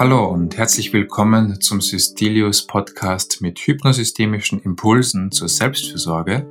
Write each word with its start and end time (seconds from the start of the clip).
Hallo 0.00 0.24
und 0.24 0.56
herzlich 0.56 0.94
willkommen 0.94 1.60
zum 1.60 1.82
Systelius 1.82 2.66
Podcast 2.66 3.42
mit 3.42 3.58
hypnosystemischen 3.58 4.58
Impulsen 4.58 5.30
zur 5.30 5.50
Selbstfürsorge. 5.50 6.48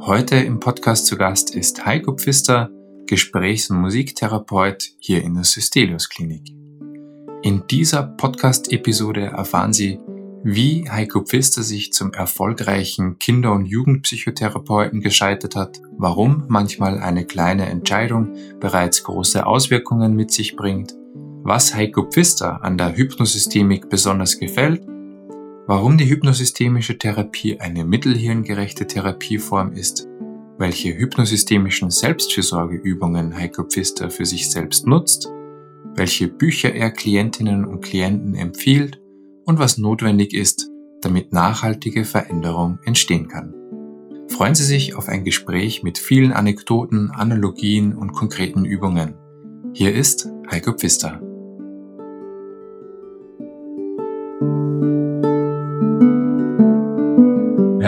Heute 0.00 0.36
im 0.36 0.58
Podcast 0.58 1.04
zu 1.04 1.18
Gast 1.18 1.54
ist 1.54 1.84
Heiko 1.84 2.14
Pfister, 2.14 2.70
Gesprächs- 3.04 3.68
und 3.68 3.82
Musiktherapeut 3.82 4.92
hier 5.00 5.22
in 5.22 5.34
der 5.34 5.44
Systelius 5.44 6.08
Klinik. 6.08 6.48
In 7.42 7.64
dieser 7.70 8.04
Podcast-Episode 8.04 9.26
erfahren 9.26 9.74
Sie, 9.74 10.00
wie 10.42 10.88
Heiko 10.88 11.20
Pfister 11.20 11.62
sich 11.62 11.92
zum 11.92 12.14
erfolgreichen 12.14 13.18
Kinder- 13.18 13.52
und 13.52 13.66
Jugendpsychotherapeuten 13.66 15.02
gescheitert 15.02 15.56
hat, 15.56 15.78
warum 15.98 16.44
manchmal 16.48 17.00
eine 17.00 17.26
kleine 17.26 17.66
Entscheidung 17.66 18.32
bereits 18.60 19.04
große 19.04 19.44
Auswirkungen 19.44 20.16
mit 20.16 20.30
sich 20.30 20.56
bringt, 20.56 20.94
was 21.42 21.74
Heiko 21.74 22.04
Pfister 22.04 22.62
an 22.62 22.76
der 22.76 22.96
Hypnosystemik 22.96 23.88
besonders 23.88 24.38
gefällt, 24.38 24.82
warum 25.66 25.98
die 25.98 26.08
hypnosystemische 26.08 26.98
Therapie 26.98 27.60
eine 27.60 27.84
mittelhirngerechte 27.84 28.86
Therapieform 28.86 29.72
ist, 29.72 30.08
welche 30.58 30.96
hypnosystemischen 30.96 31.90
Selbstfürsorgeübungen 31.90 33.36
Heiko 33.36 33.64
Pfister 33.64 34.10
für 34.10 34.26
sich 34.26 34.50
selbst 34.50 34.86
nutzt, 34.86 35.30
welche 35.94 36.28
Bücher 36.28 36.74
er 36.74 36.90
Klientinnen 36.90 37.64
und 37.64 37.82
Klienten 37.82 38.34
empfiehlt 38.34 39.00
und 39.44 39.58
was 39.58 39.78
notwendig 39.78 40.34
ist, 40.34 40.68
damit 41.00 41.32
nachhaltige 41.32 42.04
Veränderung 42.04 42.78
entstehen 42.84 43.28
kann. 43.28 43.54
Freuen 44.28 44.54
Sie 44.54 44.64
sich 44.64 44.94
auf 44.94 45.08
ein 45.08 45.24
Gespräch 45.24 45.82
mit 45.82 45.98
vielen 45.98 46.32
Anekdoten, 46.32 47.10
Analogien 47.10 47.94
und 47.94 48.12
konkreten 48.12 48.64
Übungen. 48.64 49.14
Hier 49.72 49.94
ist 49.94 50.28
Heiko 50.50 50.72
Pfister. 50.72 51.20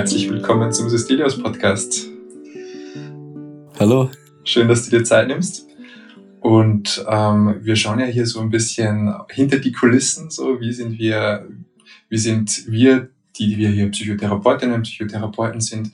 Herzlich 0.01 0.31
willkommen 0.31 0.73
zum 0.73 0.89
Systelios 0.89 1.43
Podcast. 1.43 2.07
Hallo. 3.79 4.11
Schön, 4.45 4.67
dass 4.67 4.89
du 4.89 4.97
dir 4.97 5.05
Zeit 5.05 5.29
nimmst. 5.29 5.67
Und 6.41 7.05
ähm, 7.07 7.59
wir 7.61 7.77
schauen 7.77 8.01
ja 8.01 8.07
hier 8.07 8.25
so 8.25 8.41
ein 8.41 8.49
bisschen 8.49 9.15
hinter 9.29 9.59
die 9.59 9.73
Kulissen, 9.73 10.31
so 10.31 10.59
wie 10.59 10.73
sind 10.73 10.99
wir, 10.99 11.47
wie 12.09 12.17
sind 12.17 12.65
wir, 12.67 13.11
die 13.39 13.59
wir 13.59 13.69
hier 13.69 13.91
Psychotherapeutinnen 13.91 14.75
und 14.75 14.83
Psychotherapeuten 14.85 15.61
sind, 15.61 15.93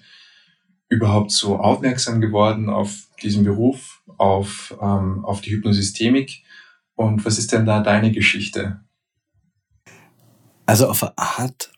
überhaupt 0.89 1.33
so 1.33 1.57
aufmerksam 1.57 2.21
geworden 2.21 2.71
auf 2.71 3.09
diesen 3.25 3.43
Beruf, 3.43 4.05
auf, 4.19 4.73
ähm, 4.81 5.25
auf 5.25 5.41
die 5.41 5.51
Hypnosystemik. 5.51 6.45
Und 6.95 7.25
was 7.25 7.39
ist 7.39 7.51
denn 7.51 7.67
da 7.67 7.81
deine 7.81 8.13
Geschichte? 8.13 8.83
Also 10.65 10.87
auf 10.87 11.03
eine 11.03 11.19
Art, 11.19 11.73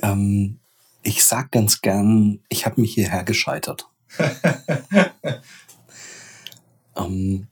ähm, 0.00 0.58
ich 1.02 1.24
sag 1.24 1.50
ganz 1.50 1.80
gern, 1.80 2.40
ich 2.48 2.66
habe 2.66 2.80
mich 2.80 2.94
hierher 2.94 3.24
gescheitert. 3.24 3.88
ähm, 6.96 7.48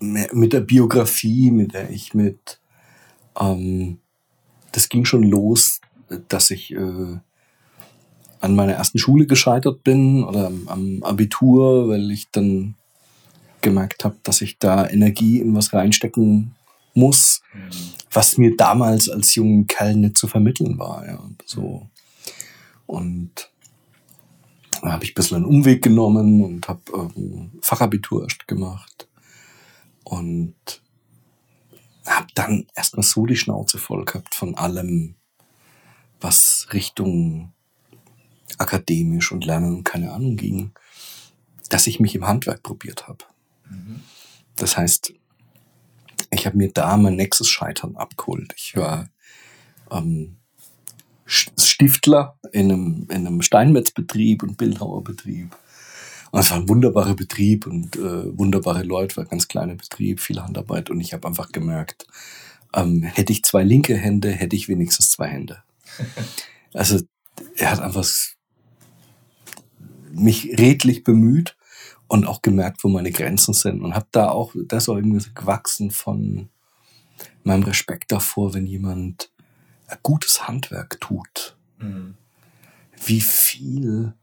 mit 0.00 0.52
der 0.52 0.60
Biografie, 0.60 1.50
mit 1.50 1.74
der 1.74 1.90
ich 1.90 2.14
mit, 2.14 2.60
ähm, 3.38 3.98
das 4.72 4.88
ging 4.88 5.04
schon 5.04 5.24
los, 5.24 5.80
dass 6.28 6.50
ich 6.50 6.72
äh, 6.72 7.18
an 8.40 8.54
meiner 8.54 8.72
ersten 8.72 8.98
Schule 8.98 9.26
gescheitert 9.26 9.84
bin 9.84 10.24
oder 10.24 10.46
am, 10.46 10.68
am 10.68 11.02
Abitur, 11.02 11.88
weil 11.88 12.10
ich 12.10 12.30
dann 12.30 12.74
gemerkt 13.60 14.04
habe, 14.04 14.16
dass 14.22 14.40
ich 14.40 14.58
da 14.58 14.88
Energie 14.88 15.40
in 15.40 15.54
was 15.54 15.74
reinstecken 15.74 16.54
muss, 16.94 17.42
mhm. 17.52 17.70
was 18.12 18.38
mir 18.38 18.56
damals 18.56 19.08
als 19.08 19.34
jungen 19.34 19.66
Kerl 19.66 19.96
nicht 19.96 20.18
zu 20.18 20.26
vermitteln 20.26 20.78
war. 20.78 21.06
Ja, 21.06 21.22
so. 21.44 21.88
Und 22.86 23.50
da 24.82 24.92
habe 24.92 25.04
ich 25.04 25.12
ein 25.12 25.14
bisschen 25.14 25.36
einen 25.36 25.46
Umweg 25.46 25.82
genommen 25.82 26.42
und 26.42 26.68
habe 26.68 26.80
ähm, 26.94 27.52
Fachabitur 27.60 28.22
erst 28.22 28.48
gemacht 28.48 29.08
und 30.04 30.54
habe 32.06 32.26
dann 32.34 32.66
erstmal 32.74 33.04
so 33.04 33.26
die 33.26 33.36
Schnauze 33.36 33.78
voll 33.78 34.04
gehabt 34.04 34.34
von 34.34 34.56
allem, 34.56 35.16
was 36.20 36.68
Richtung 36.72 37.52
akademisch 38.58 39.32
und 39.32 39.44
Lernen 39.44 39.76
und 39.76 39.84
keine 39.84 40.12
Ahnung 40.12 40.36
ging, 40.36 40.72
dass 41.68 41.86
ich 41.86 42.00
mich 42.00 42.14
im 42.14 42.26
Handwerk 42.26 42.62
probiert 42.62 43.06
habe. 43.06 43.24
Mhm. 43.68 44.00
Das 44.56 44.76
heißt, 44.76 45.14
ich 46.30 46.46
habe 46.46 46.56
mir 46.56 46.70
da 46.72 46.96
mein 46.96 47.16
nächstes 47.16 47.48
Scheitern 47.48 47.96
abgeholt. 47.96 48.52
Ich 48.56 48.76
war 48.76 49.08
ähm, 49.90 50.36
Stiftler 51.26 52.38
in 52.52 52.72
einem, 52.72 53.06
in 53.10 53.26
einem 53.26 53.42
Steinmetzbetrieb 53.42 54.42
und 54.42 54.56
Bildhauerbetrieb 54.56 55.56
und 56.30 56.40
es 56.40 56.50
war 56.50 56.58
ein 56.58 56.68
wunderbarer 56.68 57.14
Betrieb 57.14 57.66
und 57.66 57.96
äh, 57.96 58.38
wunderbare 58.38 58.82
Leute, 58.82 59.16
war 59.16 59.24
ein 59.24 59.30
ganz 59.30 59.48
kleiner 59.48 59.74
Betrieb, 59.74 60.20
viel 60.20 60.40
Handarbeit. 60.40 60.90
Und 60.90 61.00
ich 61.00 61.12
habe 61.12 61.26
einfach 61.26 61.50
gemerkt, 61.50 62.06
ähm, 62.74 63.02
hätte 63.02 63.32
ich 63.32 63.42
zwei 63.42 63.64
linke 63.64 63.96
Hände, 63.96 64.30
hätte 64.30 64.54
ich 64.54 64.68
wenigstens 64.68 65.10
zwei 65.10 65.28
Hände. 65.28 65.62
Also 66.72 67.00
er 67.56 67.72
hat 67.72 67.80
einfach 67.80 68.08
mich 70.12 70.56
redlich 70.56 71.02
bemüht 71.02 71.56
und 72.10 72.26
auch 72.26 72.42
gemerkt, 72.42 72.82
wo 72.82 72.88
meine 72.88 73.12
Grenzen 73.12 73.54
sind. 73.54 73.82
Und 73.82 73.94
habe 73.94 74.08
da 74.10 74.30
auch, 74.30 74.52
das 74.66 74.88
auch 74.88 74.96
irgendwie 74.96 75.20
so 75.20 75.30
gewachsen 75.32 75.92
von 75.92 76.48
meinem 77.44 77.62
Respekt 77.62 78.10
davor, 78.10 78.52
wenn 78.52 78.66
jemand 78.66 79.30
ein 79.86 79.98
gutes 80.02 80.48
Handwerk 80.48 81.00
tut. 81.00 81.56
Mhm. 81.78 82.16
Wie 83.06 83.20
viel 83.20 84.14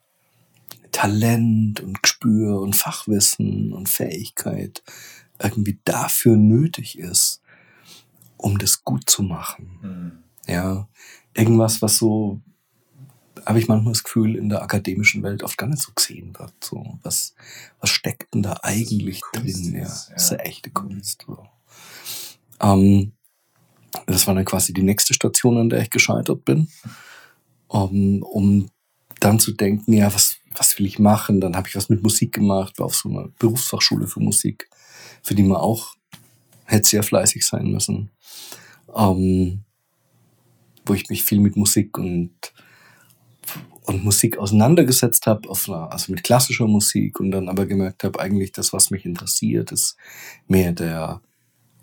Talent 0.91 1.79
und 1.79 2.03
Gespür 2.03 2.59
und 2.59 2.75
Fachwissen 2.75 3.71
und 3.71 3.87
Fähigkeit 3.87 4.83
irgendwie 5.41 5.79
dafür 5.85 6.35
nötig 6.35 6.99
ist, 6.99 7.41
um 8.35 8.57
das 8.57 8.83
gut 8.83 9.09
zu 9.09 9.23
machen. 9.23 9.79
Mhm. 9.81 10.11
Ja, 10.53 10.89
irgendwas, 11.33 11.81
was 11.81 11.95
so, 11.95 12.41
habe 13.47 13.59
ich 13.59 13.69
manchmal 13.69 13.93
das 13.93 14.03
Gefühl, 14.03 14.35
in 14.35 14.49
der 14.49 14.61
akademischen 14.61 15.23
Welt 15.23 15.41
oft 15.41 15.57
gar 15.57 15.67
nicht 15.67 15.81
so 15.81 15.93
gesehen 15.95 16.37
wird. 16.37 16.53
So, 16.61 16.99
was, 17.01 17.33
was 17.79 17.89
steckt 17.89 18.33
denn 18.33 18.43
da 18.43 18.59
eigentlich 18.61 19.21
Kunst 19.21 19.67
drin? 19.67 19.75
Ist, 19.75 20.07
ja, 20.09 20.09
ja. 20.09 20.15
ist 20.15 20.31
eine 20.33 20.43
echte 20.43 20.69
Kunst. 20.69 21.23
So. 21.25 21.47
Ähm, 22.59 23.13
das 24.05 24.27
war 24.27 24.35
dann 24.35 24.43
quasi 24.43 24.73
die 24.73 24.83
nächste 24.83 25.13
Station, 25.13 25.57
an 25.57 25.69
der 25.69 25.81
ich 25.81 25.89
gescheitert 25.89 26.43
bin, 26.43 26.67
um, 27.69 28.21
um 28.21 28.69
dann 29.21 29.39
zu 29.39 29.53
denken, 29.53 29.93
ja, 29.93 30.13
was, 30.13 30.39
was 30.53 30.77
will 30.77 30.85
ich 30.85 30.99
machen? 30.99 31.39
Dann 31.39 31.55
habe 31.55 31.69
ich 31.69 31.75
was 31.77 31.87
mit 31.87 32.03
Musik 32.03 32.33
gemacht, 32.33 32.77
war 32.79 32.87
auf 32.87 32.95
so 32.97 33.07
einer 33.07 33.29
Berufsfachschule 33.39 34.07
für 34.07 34.19
Musik, 34.19 34.69
für 35.23 35.35
die 35.35 35.43
man 35.43 35.57
auch 35.57 35.95
hätte 36.65 36.89
sehr 36.89 37.03
fleißig 37.03 37.47
sein 37.47 37.71
müssen. 37.71 38.11
Ähm, 38.93 39.63
wo 40.85 40.93
ich 40.93 41.09
mich 41.09 41.23
viel 41.23 41.39
mit 41.39 41.55
Musik 41.55 41.97
und, 41.97 42.53
und 43.87 44.03
Musik 44.03 44.37
auseinandergesetzt 44.37 45.27
habe, 45.27 45.49
also 45.49 46.11
mit 46.11 46.23
klassischer 46.23 46.67
Musik 46.67 47.19
und 47.19 47.31
dann 47.31 47.47
aber 47.47 47.65
gemerkt 47.65 48.03
habe, 48.03 48.19
eigentlich 48.19 48.51
das, 48.51 48.73
was 48.73 48.91
mich 48.91 49.05
interessiert, 49.05 49.71
ist 49.71 49.95
mehr 50.47 50.73
der 50.73 51.21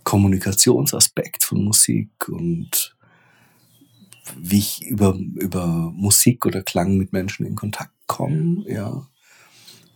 Kommunikationsaspekt 0.04 1.44
von 1.44 1.64
Musik 1.64 2.28
und 2.28 2.94
wie 4.37 4.59
ich 4.59 4.87
über, 4.87 5.19
über 5.37 5.66
Musik 5.94 6.44
oder 6.44 6.62
Klang 6.62 6.99
mit 6.99 7.12
Menschen 7.12 7.46
in 7.46 7.56
Kontakt 7.56 7.94
komme, 8.06 8.64
ja. 8.69 9.06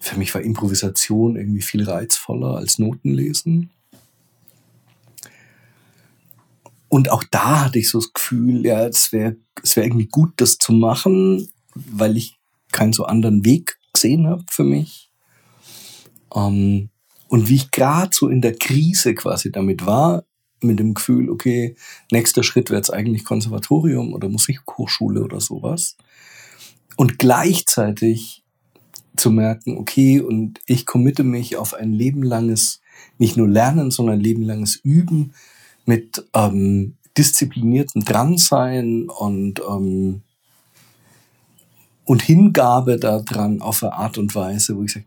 Für 0.00 0.17
mich 0.17 0.33
war 0.33 0.43
Improvisation 0.43 1.37
irgendwie 1.37 1.61
viel 1.61 1.83
reizvoller 1.83 2.56
als 2.56 2.79
Notenlesen. 2.79 3.71
Und 6.88 7.11
auch 7.11 7.25
da 7.25 7.65
hatte 7.65 7.81
ich 7.81 7.91
so 7.91 7.99
das 7.99 8.12
Gefühl, 8.12 8.65
ja, 8.65 8.87
es 8.87 9.12
wäre 9.12 9.37
es 9.62 9.75
wär 9.77 9.85
irgendwie 9.85 10.06
gut, 10.06 10.35
das 10.37 10.56
zu 10.56 10.73
machen, 10.73 11.49
weil 11.91 12.17
ich 12.17 12.39
keinen 12.73 12.93
so 12.93 13.05
anderen 13.05 13.45
Weg 13.45 13.79
gesehen 13.93 14.27
habe 14.27 14.45
für 14.51 14.65
mich. 14.65 15.11
Ähm, 16.35 16.91
und 17.29 17.49
wie 17.49 17.57
ich 17.57 17.71
gerade 17.71 18.11
so 18.13 18.29
in 18.29 18.41
der 18.41 18.57
Krise 18.57 19.15
quasi 19.15 19.53
damit 19.53 19.87
war, 19.87 20.25
mit 20.61 20.79
dem 20.79 20.95
Gefühl, 20.95 21.31
okay, 21.31 21.77
nächster 22.11 22.43
Schritt 22.43 22.71
wäre 22.71 22.79
jetzt 22.79 22.93
eigentlich 22.93 23.25
Konservatorium 23.25 24.13
oder 24.13 24.29
Musikhochschule 24.29 25.23
oder 25.23 25.41
sowas. 25.41 25.97
Und 26.97 27.19
gleichzeitig 27.19 28.45
zu 29.17 29.31
merken, 29.31 29.77
okay, 29.79 30.21
und 30.21 30.61
ich 30.67 30.87
committe 30.87 31.23
mich 31.23 31.57
auf 31.57 31.75
ein 31.75 31.93
lebenlanges, 31.93 32.81
nicht 33.19 33.37
nur 33.37 33.49
Lernen, 33.49 33.91
sondern 33.91 34.21
lebenlanges 34.21 34.77
Üben 34.77 35.33
mit 35.85 36.25
ähm, 36.35 36.97
diszipliniertem 37.17 38.05
Dransein 38.05 39.09
und, 39.09 39.61
ähm, 39.69 40.23
und 42.09 42.23
Hingabe 42.23 42.97
daran 42.97 43.61
auf 43.61 43.83
eine 43.83 43.93
Art 43.93 44.17
und 44.17 44.35
Weise, 44.35 44.77
wo 44.77 44.83
ich 44.83 44.95
sage, 44.95 45.05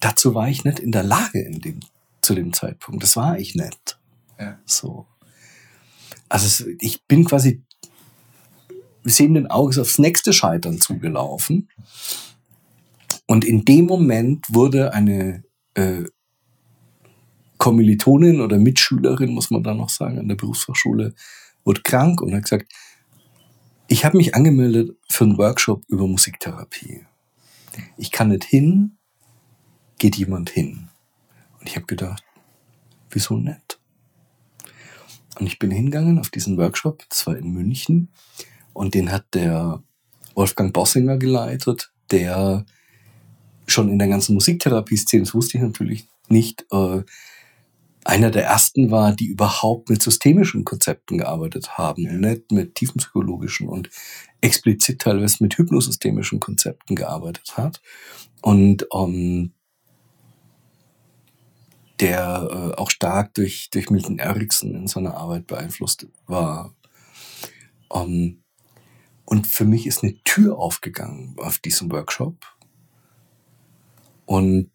dazu 0.00 0.34
war 0.34 0.48
ich 0.48 0.64
nicht 0.64 0.78
in 0.78 0.90
der 0.90 1.02
Lage 1.02 1.40
in 1.40 1.60
dem 1.60 1.80
zu 2.22 2.34
dem 2.34 2.54
Zeitpunkt. 2.54 3.02
Das 3.02 3.14
war 3.14 3.38
ich 3.38 3.54
nicht. 3.54 3.98
Ja. 4.40 4.58
So. 4.64 5.06
Also 6.30 6.64
ich 6.80 7.04
bin 7.04 7.26
quasi 7.26 7.62
sehenden 9.04 9.48
Auges 9.48 9.78
aufs 9.78 9.98
nächste 9.98 10.32
Scheitern 10.32 10.80
zugelaufen. 10.80 11.68
Und 13.26 13.44
in 13.44 13.66
dem 13.66 13.84
Moment 13.84 14.46
wurde 14.48 14.94
eine 14.94 15.44
äh, 15.74 16.04
Kommilitonin 17.58 18.40
oder 18.40 18.56
Mitschülerin, 18.56 19.30
muss 19.30 19.50
man 19.50 19.62
da 19.62 19.74
noch 19.74 19.90
sagen, 19.90 20.18
an 20.18 20.28
der 20.28 20.36
Berufsfachschule, 20.36 21.14
wurde 21.64 21.82
krank 21.82 22.22
und 22.22 22.34
hat 22.34 22.44
gesagt, 22.44 22.72
ich 23.88 24.04
habe 24.04 24.18
mich 24.18 24.34
angemeldet 24.34 24.96
für 25.08 25.24
einen 25.24 25.38
Workshop 25.38 25.82
über 25.88 26.06
Musiktherapie. 26.06 27.06
Ich 27.96 28.10
kann 28.10 28.28
nicht 28.28 28.44
hin, 28.44 28.98
geht 29.98 30.16
jemand 30.16 30.50
hin. 30.50 30.88
Und 31.58 31.68
ich 31.68 31.76
habe 31.76 31.86
gedacht, 31.86 32.22
wieso 33.10 33.38
nicht? 33.38 33.80
Und 35.40 35.46
ich 35.46 35.58
bin 35.58 35.70
hingegangen 35.70 36.18
auf 36.18 36.28
diesen 36.28 36.58
Workshop, 36.58 37.04
das 37.08 37.26
war 37.26 37.36
in 37.36 37.50
München, 37.50 38.10
und 38.74 38.94
den 38.94 39.10
hat 39.10 39.34
der 39.34 39.82
Wolfgang 40.34 40.72
Bossinger 40.72 41.16
geleitet, 41.16 41.92
der 42.10 42.66
schon 43.66 43.88
in 43.88 43.98
der 43.98 44.08
ganzen 44.08 44.34
Musiktherapie-Szene, 44.34 45.24
das 45.24 45.34
wusste 45.34 45.58
ich 45.58 45.64
natürlich 45.64 46.08
nicht, 46.28 46.66
äh, 46.72 47.02
einer 48.04 48.30
der 48.30 48.44
ersten 48.44 48.90
war, 48.90 49.12
die 49.12 49.26
überhaupt 49.26 49.90
mit 49.90 50.02
systemischen 50.02 50.64
Konzepten 50.64 51.18
gearbeitet 51.18 51.76
haben, 51.78 52.04
ja. 52.04 52.12
nicht 52.12 52.52
mit 52.52 52.74
tiefenpsychologischen 52.74 53.68
und 53.68 53.90
explizit 54.40 55.00
teilweise 55.00 55.42
mit 55.42 55.58
hypnosystemischen 55.58 56.40
Konzepten 56.40 56.94
gearbeitet 56.94 57.56
hat. 57.56 57.82
Und 58.40 58.86
ähm, 58.94 59.52
der 62.00 62.48
äh, 62.50 62.80
auch 62.80 62.90
stark 62.90 63.34
durch, 63.34 63.70
durch 63.70 63.90
Milton 63.90 64.18
Erickson 64.18 64.74
in 64.74 64.86
seiner 64.86 65.14
Arbeit 65.14 65.46
beeinflusst 65.46 66.06
war. 66.26 66.74
Ähm, 67.92 68.42
und 69.24 69.46
für 69.46 69.64
mich 69.64 69.86
ist 69.86 70.02
eine 70.02 70.16
Tür 70.22 70.58
aufgegangen 70.58 71.36
auf 71.38 71.58
diesem 71.58 71.90
Workshop. 71.90 72.36
Und 74.24 74.70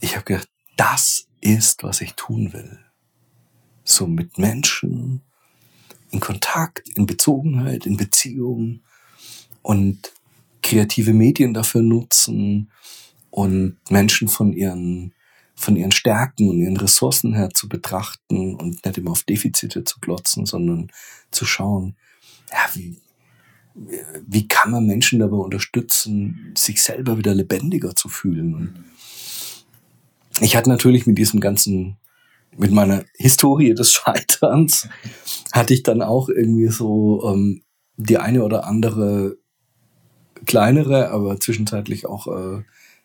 ich 0.00 0.16
habe 0.16 0.24
gedacht, 0.24 0.48
das 0.76 1.26
ist, 1.40 1.82
was 1.82 2.00
ich 2.00 2.14
tun 2.14 2.52
will. 2.52 2.78
So 3.84 4.06
mit 4.06 4.38
Menschen, 4.38 5.22
in 6.10 6.20
Kontakt, 6.20 6.88
in 6.90 7.06
Bezogenheit, 7.06 7.86
in 7.86 7.96
Beziehung 7.96 8.80
und 9.62 10.12
kreative 10.62 11.12
Medien 11.12 11.54
dafür 11.54 11.82
nutzen 11.82 12.70
und 13.30 13.76
Menschen 13.90 14.28
von 14.28 14.52
ihren 14.52 15.12
von 15.58 15.74
ihren 15.74 15.90
Stärken 15.90 16.50
und 16.50 16.58
ihren 16.58 16.76
Ressourcen 16.76 17.34
her 17.34 17.48
zu 17.48 17.66
betrachten 17.68 18.54
und 18.54 18.84
nicht 18.84 18.98
immer 18.98 19.12
auf 19.12 19.24
Defizite 19.24 19.84
zu 19.84 20.00
glotzen, 20.00 20.44
sondern 20.44 20.92
zu 21.30 21.46
schauen, 21.46 21.96
ja, 22.52 22.68
wie, 22.74 22.98
wie 24.26 24.46
kann 24.46 24.70
man 24.70 24.86
Menschen 24.86 25.18
dabei 25.18 25.38
unterstützen, 25.38 26.52
sich 26.56 26.82
selber 26.82 27.16
wieder 27.16 27.34
lebendiger 27.34 27.96
zu 27.96 28.10
fühlen. 28.10 28.84
Ich 30.40 30.56
hatte 30.56 30.68
natürlich 30.68 31.06
mit 31.06 31.18
diesem 31.18 31.40
ganzen, 31.40 31.96
mit 32.56 32.70
meiner 32.70 33.04
Historie 33.14 33.74
des 33.74 33.92
Scheiterns, 33.94 34.88
hatte 35.52 35.74
ich 35.74 35.82
dann 35.82 36.02
auch 36.02 36.28
irgendwie 36.28 36.68
so 36.68 37.22
ähm, 37.32 37.62
die 37.96 38.18
eine 38.18 38.44
oder 38.44 38.66
andere 38.66 39.36
kleinere, 40.44 41.10
aber 41.10 41.40
zwischenzeitlich 41.40 42.06
auch 42.06 42.26
äh, 42.26 42.62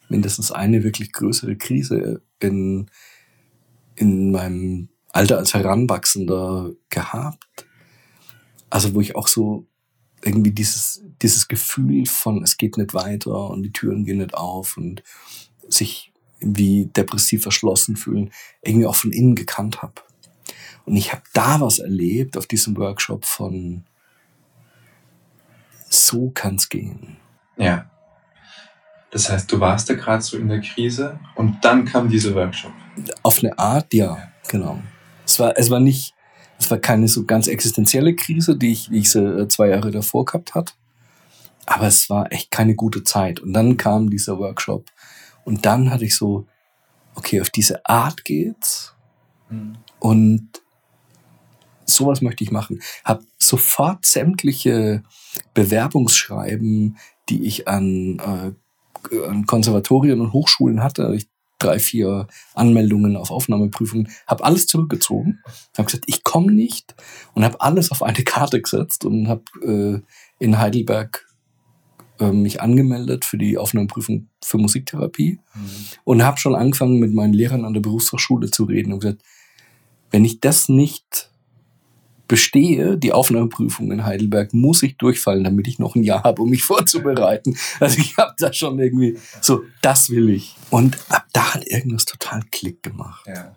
mindestens 0.09 0.51
eine 0.51 0.83
wirklich 0.83 1.13
größere 1.13 1.55
Krise 1.55 2.21
in, 2.39 2.87
in 3.95 4.31
meinem 4.31 4.89
Alter 5.09 5.37
als 5.37 5.53
Heranwachsender 5.53 6.71
gehabt. 6.89 7.65
Also 8.69 8.93
wo 8.93 9.01
ich 9.01 9.15
auch 9.15 9.27
so 9.27 9.67
irgendwie 10.23 10.51
dieses, 10.51 11.03
dieses 11.21 11.47
Gefühl 11.47 12.05
von, 12.05 12.43
es 12.43 12.57
geht 12.57 12.77
nicht 12.77 12.93
weiter 12.93 13.49
und 13.49 13.63
die 13.63 13.73
Türen 13.73 14.05
gehen 14.05 14.19
nicht 14.19 14.33
auf 14.33 14.77
und 14.77 15.03
sich 15.67 16.10
wie 16.41 16.85
depressiv 16.85 17.43
verschlossen 17.43 17.95
fühlen, 17.95 18.31
irgendwie 18.61 18.87
auch 18.87 18.95
von 18.95 19.11
innen 19.11 19.35
gekannt 19.35 19.81
habe. 19.81 19.93
Und 20.85 20.95
ich 20.95 21.11
habe 21.11 21.23
da 21.33 21.61
was 21.61 21.79
erlebt 21.79 22.37
auf 22.37 22.47
diesem 22.47 22.75
Workshop 22.77 23.25
von, 23.25 23.83
so 25.89 26.31
kann's 26.33 26.69
gehen. 26.69 27.17
Ja. 27.57 27.89
Das 29.11 29.29
heißt, 29.29 29.51
du 29.51 29.59
warst 29.59 29.89
da 29.89 29.93
gerade 29.93 30.23
so 30.23 30.37
in 30.37 30.47
der 30.47 30.61
Krise 30.61 31.19
und 31.35 31.57
dann 31.63 31.85
kam 31.85 32.09
dieser 32.09 32.33
Workshop. 32.33 32.71
Auf 33.23 33.43
eine 33.43 33.57
Art, 33.59 33.93
ja, 33.93 34.29
genau. 34.47 34.79
Es 35.25 35.37
war, 35.37 35.57
es 35.57 35.69
war 35.69 35.79
nicht, 35.81 36.13
es 36.57 36.71
war 36.71 36.77
keine 36.77 37.07
so 37.07 37.25
ganz 37.25 37.47
existenzielle 37.47 38.15
Krise, 38.15 38.57
die 38.57 38.71
ich, 38.71 38.89
wie 38.89 38.99
ich 38.99 39.11
sie 39.11 39.19
äh, 39.19 39.47
zwei 39.49 39.67
Jahre 39.67 39.91
davor 39.91 40.25
gehabt 40.25 40.55
hat. 40.55 40.75
Aber 41.65 41.87
es 41.87 42.09
war 42.09 42.31
echt 42.31 42.51
keine 42.51 42.75
gute 42.75 43.03
Zeit. 43.03 43.39
Und 43.39 43.53
dann 43.53 43.77
kam 43.77 44.09
dieser 44.09 44.37
Workshop. 44.39 44.89
Und 45.45 45.65
dann 45.65 45.91
hatte 45.91 46.05
ich 46.05 46.15
so, 46.15 46.47
okay, 47.15 47.41
auf 47.41 47.49
diese 47.49 47.85
Art 47.85 48.23
geht's. 48.23 48.93
Mhm. 49.49 49.77
Und 49.99 50.49
sowas 51.85 52.21
möchte 52.21 52.43
ich 52.43 52.51
machen. 52.51 52.81
Hab 53.03 53.21
sofort 53.37 54.05
sämtliche 54.05 55.03
Bewerbungsschreiben, 55.53 56.97
die 57.29 57.45
ich 57.45 57.67
an 57.67 58.19
äh, 58.19 58.51
an 59.27 59.45
Konservatorien 59.45 60.21
und 60.21 60.33
Hochschulen 60.33 60.83
hatte, 60.83 61.11
ich 61.15 61.27
drei, 61.59 61.79
vier 61.79 62.27
Anmeldungen 62.55 63.15
auf 63.15 63.29
Aufnahmeprüfungen, 63.29 64.09
habe 64.25 64.43
alles 64.43 64.65
zurückgezogen, 64.65 65.41
habe 65.77 65.85
gesagt, 65.85 66.05
ich 66.07 66.23
komme 66.23 66.51
nicht 66.51 66.95
und 67.33 67.43
habe 67.43 67.61
alles 67.61 67.91
auf 67.91 68.01
eine 68.01 68.23
Karte 68.23 68.61
gesetzt 68.61 69.05
und 69.05 69.27
habe 69.27 69.43
äh, 69.63 70.01
in 70.43 70.57
Heidelberg 70.57 71.27
mich 72.21 72.61
angemeldet 72.61 73.25
für 73.25 73.37
die 73.37 73.57
Aufnahmeprüfung 73.57 74.27
für 74.43 74.57
Musiktherapie 74.57 75.39
mhm. 75.53 75.69
und 76.03 76.23
habe 76.23 76.37
schon 76.37 76.55
angefangen 76.55 76.99
mit 76.99 77.13
meinen 77.13 77.33
Lehrern 77.33 77.65
an 77.65 77.73
der 77.73 77.81
Berufsfachschule 77.81 78.51
zu 78.51 78.65
reden 78.65 78.93
und 78.93 78.99
gesagt, 78.99 79.23
wenn 80.11 80.25
ich 80.25 80.39
das 80.41 80.69
nicht 80.69 81.31
bestehe, 82.31 82.97
die 82.97 83.11
Aufnahmeprüfung 83.11 83.91
in 83.91 84.05
Heidelberg, 84.05 84.53
muss 84.53 84.83
ich 84.83 84.95
durchfallen, 84.95 85.43
damit 85.43 85.67
ich 85.67 85.79
noch 85.79 85.95
ein 85.95 86.03
Jahr 86.03 86.23
habe, 86.23 86.41
um 86.41 86.49
mich 86.49 86.63
vorzubereiten. 86.63 87.57
Also 87.81 87.99
ich 87.99 88.15
habe 88.15 88.33
da 88.37 88.53
schon 88.53 88.79
irgendwie 88.79 89.17
so, 89.41 89.63
das 89.81 90.09
will 90.09 90.29
ich. 90.29 90.55
Und 90.69 90.97
ab 91.09 91.25
da 91.33 91.55
hat 91.55 91.67
irgendwas 91.67 92.05
total 92.05 92.41
Klick 92.49 92.83
gemacht. 92.83 93.27
Ja, 93.27 93.55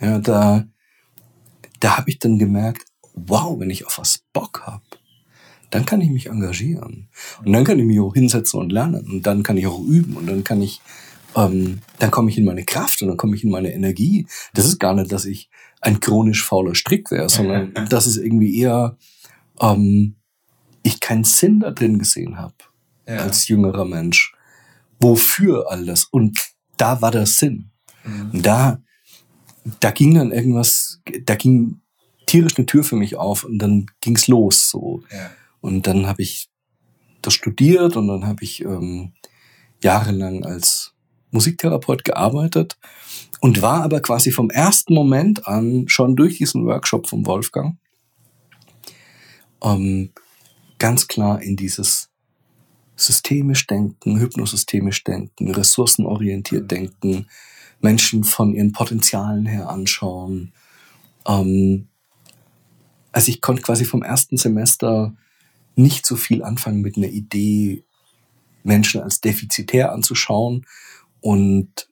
ja 0.00 0.18
da, 0.18 0.66
da 1.78 1.98
habe 1.98 2.10
ich 2.10 2.18
dann 2.18 2.40
gemerkt, 2.40 2.86
wow, 3.14 3.58
wenn 3.60 3.70
ich 3.70 3.86
auf 3.86 3.98
was 3.98 4.24
Bock 4.32 4.62
habe, 4.66 4.82
dann 5.70 5.84
kann 5.84 6.00
ich 6.00 6.10
mich 6.10 6.26
engagieren. 6.26 7.08
Und 7.44 7.52
dann 7.52 7.64
kann 7.64 7.78
ich 7.78 7.84
mich 7.84 8.00
auch 8.00 8.14
hinsetzen 8.14 8.60
und 8.60 8.72
lernen. 8.72 9.06
Und 9.10 9.26
dann 9.26 9.42
kann 9.42 9.56
ich 9.56 9.66
auch 9.66 9.80
üben. 9.80 10.16
Und 10.16 10.26
dann 10.26 10.44
kann 10.44 10.62
ich, 10.62 10.80
ähm, 11.36 11.80
dann 11.98 12.10
komme 12.10 12.30
ich 12.30 12.38
in 12.38 12.44
meine 12.44 12.64
Kraft 12.64 13.02
und 13.02 13.08
dann 13.08 13.16
komme 13.16 13.36
ich 13.36 13.44
in 13.44 13.50
meine 13.50 13.72
Energie. 13.72 14.26
Das 14.54 14.64
ist 14.64 14.78
gar 14.78 14.94
nicht, 14.94 15.12
dass 15.12 15.24
ich 15.24 15.50
ein 15.80 16.00
chronisch 16.00 16.44
fauler 16.44 16.74
Strick 16.74 17.10
wäre, 17.10 17.28
sondern 17.28 17.74
dass 17.90 18.06
es 18.06 18.16
irgendwie 18.16 18.58
eher 18.58 18.96
ähm, 19.60 20.16
ich 20.82 21.00
keinen 21.00 21.24
Sinn 21.24 21.60
da 21.60 21.70
drin 21.70 21.98
gesehen 21.98 22.38
habe 22.38 22.54
ja. 23.06 23.16
als 23.16 23.48
jüngerer 23.48 23.84
Mensch. 23.84 24.34
Wofür 25.00 25.70
all 25.70 25.84
das? 25.84 26.04
Und 26.04 26.38
da 26.76 27.02
war 27.02 27.10
der 27.10 27.26
Sinn. 27.26 27.70
Mhm. 28.04 28.30
Und 28.32 28.46
da, 28.46 28.82
da 29.80 29.90
ging 29.90 30.14
dann 30.14 30.32
irgendwas, 30.32 31.00
da 31.24 31.34
ging 31.34 31.80
tierisch 32.26 32.56
eine 32.56 32.66
Tür 32.66 32.84
für 32.84 32.96
mich 32.96 33.16
auf 33.16 33.44
und 33.44 33.58
dann 33.58 33.86
ging's 34.00 34.28
los 34.28 34.70
so. 34.70 35.02
Ja. 35.10 35.30
Und 35.60 35.86
dann 35.86 36.06
habe 36.06 36.22
ich 36.22 36.48
das 37.22 37.34
studiert 37.34 37.96
und 37.96 38.08
dann 38.08 38.26
habe 38.26 38.44
ich 38.44 38.64
ähm, 38.64 39.12
jahrelang 39.82 40.44
als 40.44 40.94
Musiktherapeut 41.30 42.04
gearbeitet 42.04 42.78
und 43.40 43.60
war 43.60 43.82
aber 43.82 44.00
quasi 44.00 44.30
vom 44.30 44.50
ersten 44.50 44.94
Moment 44.94 45.46
an 45.46 45.88
schon 45.88 46.16
durch 46.16 46.38
diesen 46.38 46.64
Workshop 46.66 47.08
vom 47.08 47.26
Wolfgang 47.26 47.76
ähm, 49.62 50.10
ganz 50.78 51.08
klar 51.08 51.42
in 51.42 51.56
dieses 51.56 52.10
systemisch 52.96 53.66
denken, 53.66 54.18
hypnosystemisch 54.18 55.04
denken, 55.04 55.50
ressourcenorientiert 55.50 56.70
denken, 56.70 57.26
Menschen 57.80 58.24
von 58.24 58.54
ihren 58.54 58.72
Potenzialen 58.72 59.46
her 59.46 59.68
anschauen. 59.68 60.52
Ähm, 61.26 61.88
also 63.12 63.30
ich 63.30 63.40
konnte 63.40 63.62
quasi 63.62 63.84
vom 63.84 64.02
ersten 64.02 64.36
Semester 64.36 65.14
nicht 65.78 66.04
so 66.06 66.16
viel 66.16 66.42
anfangen 66.42 66.80
mit 66.80 66.96
einer 66.96 67.08
Idee, 67.08 67.84
Menschen 68.64 69.00
als 69.00 69.20
defizitär 69.20 69.92
anzuschauen 69.92 70.66
und 71.20 71.88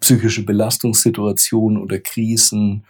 psychische 0.00 0.44
Belastungssituationen 0.44 1.78
oder 1.78 1.98
Krisen 1.98 2.84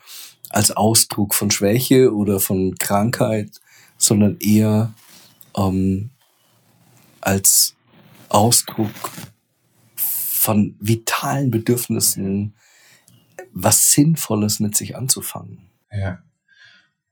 als 0.50 0.70
Ausdruck 0.72 1.34
von 1.34 1.50
Schwäche 1.50 2.14
oder 2.14 2.40
von 2.40 2.74
Krankheit, 2.76 3.60
sondern 3.96 4.38
eher 4.40 4.92
ähm, 5.56 6.10
als 7.20 7.76
Ausdruck 8.28 8.90
von 9.96 10.74
vitalen 10.80 11.50
Bedürfnissen, 11.50 12.54
was 13.52 13.90
Sinnvolles 13.90 14.60
mit 14.60 14.76
sich 14.76 14.96
anzufangen. 14.96 15.58
Ja. 15.92 16.22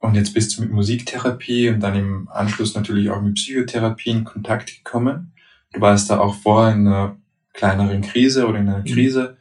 Und 0.01 0.15
jetzt 0.15 0.33
bist 0.33 0.57
du 0.57 0.63
mit 0.63 0.71
Musiktherapie 0.71 1.71
und 1.71 1.81
dann 1.81 1.97
im 1.97 2.29
Anschluss 2.29 2.75
natürlich 2.75 3.11
auch 3.11 3.21
mit 3.21 3.35
Psychotherapie 3.35 4.11
in 4.11 4.25
Kontakt 4.25 4.69
gekommen. 4.77 5.33
Du 5.73 5.81
warst 5.81 6.09
da 6.09 6.21
auch 6.21 6.37
vorher 6.37 6.75
in 6.75 6.87
einer 6.87 7.17
kleineren 7.53 8.03
Krise 8.03 8.47
oder 8.47 8.59
in 8.59 8.69
einer 8.69 8.79
mhm. 8.79 8.85
Krise. 8.85 9.37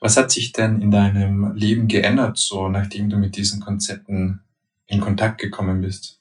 Was 0.00 0.16
hat 0.16 0.30
sich 0.30 0.52
denn 0.52 0.82
in 0.82 0.90
deinem 0.90 1.54
Leben 1.54 1.88
geändert, 1.88 2.36
so 2.36 2.68
nachdem 2.68 3.08
du 3.08 3.16
mit 3.16 3.36
diesen 3.36 3.60
Konzepten 3.60 4.40
in 4.86 5.00
Kontakt 5.00 5.40
gekommen 5.40 5.80
bist? 5.80 6.20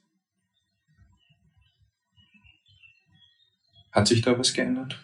Hat 3.92 4.08
sich 4.08 4.22
da 4.22 4.38
was 4.38 4.54
geändert? 4.54 4.98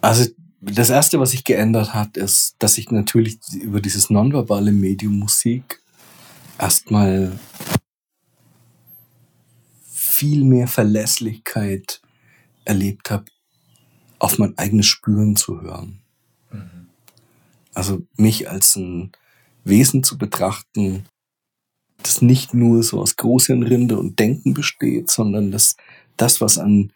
Also 0.00 0.30
das 0.60 0.90
Erste, 0.90 1.20
was 1.20 1.32
sich 1.32 1.44
geändert 1.44 1.94
hat, 1.94 2.16
ist, 2.16 2.56
dass 2.58 2.78
ich 2.78 2.90
natürlich 2.90 3.38
über 3.52 3.80
dieses 3.80 4.08
nonverbale 4.08 4.72
Medium 4.72 5.18
Musik 5.18 5.80
erstmal 6.58 7.38
viel 9.84 10.44
mehr 10.44 10.66
Verlässlichkeit 10.66 12.00
erlebt 12.64 13.10
habe, 13.10 13.26
auf 14.18 14.38
mein 14.38 14.56
eigenes 14.58 14.86
Spüren 14.86 15.36
zu 15.36 15.60
hören. 15.60 16.00
Mhm. 16.50 16.88
Also 17.72 18.02
mich 18.16 18.50
als 18.50 18.76
ein 18.76 19.12
Wesen 19.64 20.02
zu 20.02 20.18
betrachten, 20.18 21.04
das 22.02 22.22
nicht 22.22 22.54
nur 22.54 22.82
so 22.82 23.00
aus 23.00 23.16
Großhirnrinde 23.16 23.98
und 23.98 24.18
Denken 24.18 24.54
besteht, 24.54 25.10
sondern 25.10 25.50
dass 25.50 25.76
das, 26.16 26.40
was 26.40 26.58
an 26.58 26.92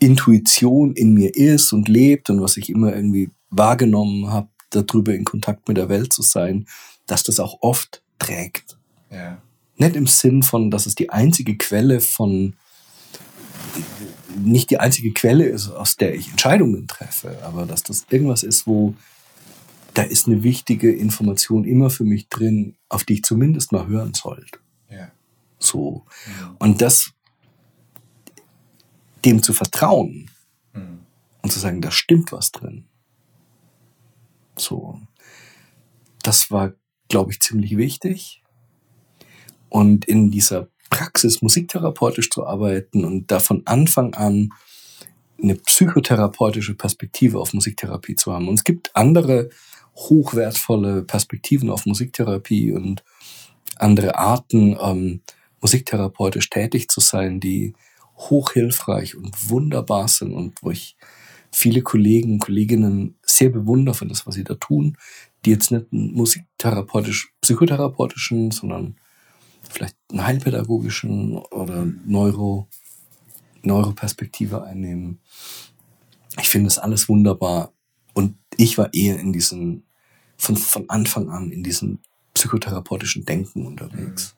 Intuition 0.00 0.94
in 0.94 1.14
mir 1.14 1.34
ist 1.34 1.72
und 1.72 1.88
lebt 1.88 2.30
und 2.30 2.40
was 2.40 2.56
ich 2.56 2.70
immer 2.70 2.94
irgendwie 2.94 3.30
wahrgenommen 3.50 4.30
habe, 4.30 4.48
darüber 4.70 5.14
in 5.14 5.24
Kontakt 5.24 5.68
mit 5.68 5.76
der 5.76 5.88
Welt 5.88 6.12
zu 6.12 6.22
sein, 6.22 6.66
dass 7.06 7.22
das 7.22 7.38
auch 7.38 7.58
oft 7.60 8.02
trägt. 8.18 8.73
Ja. 9.14 9.42
Nicht 9.76 9.96
im 9.96 10.06
Sinn 10.06 10.42
von, 10.42 10.70
dass 10.70 10.86
es 10.86 10.94
die 10.94 11.10
einzige 11.10 11.56
Quelle 11.56 12.00
von, 12.00 12.54
nicht 14.36 14.70
die 14.70 14.78
einzige 14.78 15.12
Quelle 15.12 15.46
ist, 15.46 15.70
aus 15.70 15.96
der 15.96 16.14
ich 16.14 16.30
Entscheidungen 16.30 16.86
treffe, 16.86 17.38
aber 17.42 17.66
dass 17.66 17.82
das 17.82 18.06
irgendwas 18.10 18.42
ist, 18.42 18.66
wo 18.66 18.94
da 19.94 20.02
ist 20.02 20.26
eine 20.26 20.42
wichtige 20.42 20.92
Information 20.92 21.64
immer 21.64 21.88
für 21.88 22.04
mich 22.04 22.28
drin, 22.28 22.76
auf 22.88 23.04
die 23.04 23.14
ich 23.14 23.22
zumindest 23.22 23.72
mal 23.72 23.86
hören 23.86 24.12
sollte. 24.12 24.58
Ja. 24.90 25.10
So. 25.58 26.04
Ja. 26.40 26.56
Und 26.58 26.82
das, 26.82 27.12
dem 29.24 29.42
zu 29.42 29.52
vertrauen 29.52 30.30
mhm. 30.72 30.98
und 31.42 31.52
zu 31.52 31.60
sagen, 31.60 31.80
da 31.80 31.92
stimmt 31.92 32.32
was 32.32 32.50
drin. 32.50 32.86
So. 34.56 35.00
Das 36.22 36.50
war, 36.50 36.74
glaube 37.08 37.32
ich, 37.32 37.40
ziemlich 37.40 37.76
wichtig. 37.76 38.42
Und 39.74 40.04
in 40.04 40.30
dieser 40.30 40.68
Praxis 40.88 41.42
musiktherapeutisch 41.42 42.30
zu 42.30 42.46
arbeiten 42.46 43.04
und 43.04 43.32
da 43.32 43.40
von 43.40 43.62
Anfang 43.64 44.14
an 44.14 44.50
eine 45.42 45.56
psychotherapeutische 45.56 46.76
Perspektive 46.76 47.40
auf 47.40 47.54
Musiktherapie 47.54 48.14
zu 48.14 48.32
haben. 48.32 48.46
Und 48.46 48.54
es 48.54 48.62
gibt 48.62 48.94
andere 48.94 49.50
hochwertvolle 49.96 51.02
Perspektiven 51.02 51.70
auf 51.70 51.86
Musiktherapie 51.86 52.70
und 52.70 53.02
andere 53.74 54.16
Arten, 54.16 54.78
ähm, 54.80 55.22
musiktherapeutisch 55.60 56.50
tätig 56.50 56.88
zu 56.88 57.00
sein, 57.00 57.40
die 57.40 57.74
hochhilfreich 58.16 59.16
und 59.16 59.50
wunderbar 59.50 60.06
sind 60.06 60.34
und 60.34 60.62
wo 60.62 60.70
ich 60.70 60.96
viele 61.50 61.82
Kollegen 61.82 62.34
und 62.34 62.38
Kolleginnen 62.38 63.18
sehr 63.26 63.50
bewundere 63.50 63.96
für 63.96 64.06
das, 64.06 64.24
was 64.24 64.36
sie 64.36 64.44
da 64.44 64.54
tun, 64.54 64.96
die 65.44 65.50
jetzt 65.50 65.72
nicht 65.72 65.92
musiktherapeutisch, 65.92 67.32
psychotherapeutischen, 67.40 68.52
sondern 68.52 69.00
vielleicht 69.74 69.96
einen 70.10 70.24
heilpädagogischen 70.24 71.36
oder 71.36 71.86
Neuro, 72.06 72.68
Neuroperspektive 73.62 74.62
einnehmen. 74.62 75.20
Ich 76.40 76.48
finde 76.48 76.68
das 76.68 76.78
alles 76.78 77.08
wunderbar. 77.08 77.72
Und 78.14 78.36
ich 78.56 78.78
war 78.78 78.94
eher 78.94 79.18
in 79.18 79.32
diesem, 79.32 79.82
von, 80.36 80.56
von 80.56 80.88
Anfang 80.88 81.28
an 81.28 81.50
in 81.50 81.64
diesem 81.64 81.98
psychotherapeutischen 82.34 83.24
Denken 83.24 83.66
unterwegs. 83.66 84.36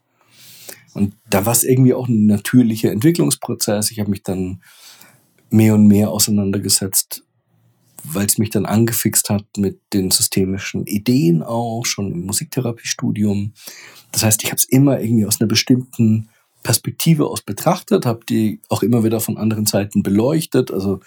Mhm. 0.94 1.02
Und 1.02 1.14
da 1.28 1.44
war 1.44 1.52
es 1.52 1.64
irgendwie 1.64 1.92
auch 1.92 2.08
ein 2.08 2.24
natürlicher 2.24 2.90
Entwicklungsprozess. 2.90 3.90
Ich 3.90 4.00
habe 4.00 4.10
mich 4.10 4.22
dann 4.22 4.62
mehr 5.50 5.74
und 5.74 5.86
mehr 5.86 6.10
auseinandergesetzt, 6.10 7.25
weil 8.12 8.26
es 8.26 8.38
mich 8.38 8.50
dann 8.50 8.66
angefixt 8.66 9.30
hat 9.30 9.44
mit 9.56 9.80
den 9.92 10.10
systemischen 10.10 10.86
Ideen 10.86 11.42
auch, 11.42 11.84
schon 11.86 12.12
im 12.12 12.26
Musiktherapiestudium. 12.26 13.52
Das 14.12 14.22
heißt, 14.22 14.42
ich 14.44 14.50
habe 14.50 14.56
es 14.56 14.64
immer 14.64 15.00
irgendwie 15.00 15.26
aus 15.26 15.40
einer 15.40 15.48
bestimmten 15.48 16.28
Perspektive 16.62 17.26
aus 17.26 17.42
betrachtet, 17.42 18.06
habe 18.06 18.24
die 18.28 18.60
auch 18.68 18.82
immer 18.82 19.04
wieder 19.04 19.20
von 19.20 19.38
anderen 19.38 19.66
Seiten 19.66 20.02
beleuchtet, 20.02 20.70
also 20.70 21.00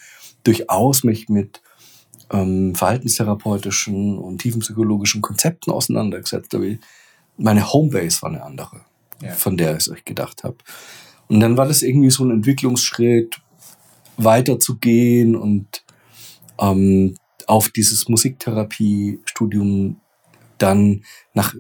durchaus 0.43 1.03
mich 1.03 1.27
mit 1.27 1.61
ähm, 2.31 2.75
verhaltenstherapeutischen 2.75 4.17
und 4.17 4.39
tiefenpsychologischen 4.39 5.21
Konzepten 5.21 5.71
auseinandergesetzt. 5.71 6.55
Aber 6.55 6.65
meine 7.37 7.73
Homebase 7.73 8.21
war 8.21 8.29
eine 8.29 8.43
andere, 8.43 8.81
ja. 9.21 9.33
von 9.33 9.57
der 9.57 9.77
ich 9.77 9.91
euch 9.91 10.05
gedacht 10.05 10.43
habe. 10.43 10.57
Und 11.27 11.39
dann 11.41 11.57
war 11.57 11.67
das 11.67 11.81
irgendwie 11.81 12.09
so 12.09 12.23
ein 12.23 12.31
Entwicklungsschritt, 12.31 13.41
weiterzugehen 14.17 15.35
und 15.35 15.83
ähm, 16.59 17.15
auf 17.47 17.69
dieses 17.69 18.09
Musiktherapiestudium 18.09 19.99
dann 20.57 21.03
nach 21.33 21.55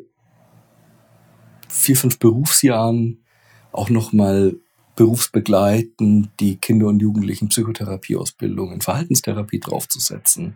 vier, 1.67 1.95
fünf 1.95 2.19
Berufsjahren 2.19 3.23
auch 3.71 3.89
nochmal 3.89 4.55
berufsbegleitend 4.95 6.29
die 6.39 6.57
Kinder- 6.57 6.87
und 6.87 6.99
Jugendlichen 6.99 7.47
Psychotherapieausbildung 7.47 8.73
in 8.73 8.81
Verhaltenstherapie 8.81 9.59
draufzusetzen. 9.59 10.45
Mhm. 10.45 10.55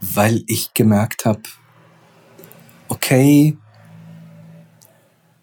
Weil 0.00 0.42
ich 0.46 0.74
gemerkt 0.74 1.26
habe, 1.26 1.42
okay, 2.88 3.56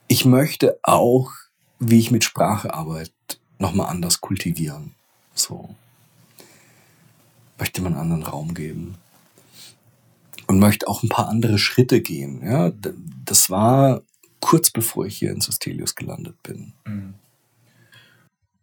ich 0.09 0.25
möchte 0.25 0.79
auch, 0.83 1.31
wie 1.79 1.99
ich 1.99 2.11
mit 2.11 2.23
Sprache 2.23 2.73
arbeite, 2.73 3.11
nochmal 3.59 3.89
anders 3.89 4.19
kultivieren. 4.19 4.95
So. 5.33 5.75
Möchte 7.57 7.81
man 7.81 7.95
anderen 7.95 8.23
Raum 8.23 8.53
geben. 8.53 8.95
Und 10.47 10.59
möchte 10.59 10.87
auch 10.87 11.03
ein 11.03 11.09
paar 11.09 11.27
andere 11.27 11.57
Schritte 11.57 12.01
gehen. 12.01 12.41
Ja, 12.43 12.71
das 13.25 13.49
war 13.49 14.01
kurz 14.39 14.71
bevor 14.71 15.05
ich 15.05 15.17
hier 15.17 15.31
in 15.31 15.41
Sostelius 15.41 15.95
gelandet 15.95 16.41
bin. 16.43 16.73
Mhm. 16.85 17.13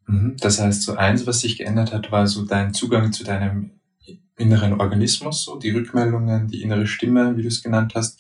Mhm. 0.07 0.37
Das 0.39 0.61
heißt, 0.61 0.83
so 0.83 0.97
eins, 0.97 1.27
was 1.27 1.41
sich 1.41 1.59
geändert 1.59 1.93
hat, 1.93 2.13
war 2.13 2.27
so 2.27 2.45
dein 2.45 2.75
Zugang 2.75 3.13
zu 3.13 3.25
deinem 3.25 3.71
inneren 4.37 4.81
Organismus, 4.81 5.45
so 5.45 5.59
die 5.59 5.71
Rückmeldungen, 5.71 6.49
die 6.49 6.63
innere 6.63 6.87
Stimme, 6.87 7.37
wie 7.37 7.43
du 7.43 7.49
es 7.49 7.63
genannt 7.63 7.93
hast. 7.95 8.19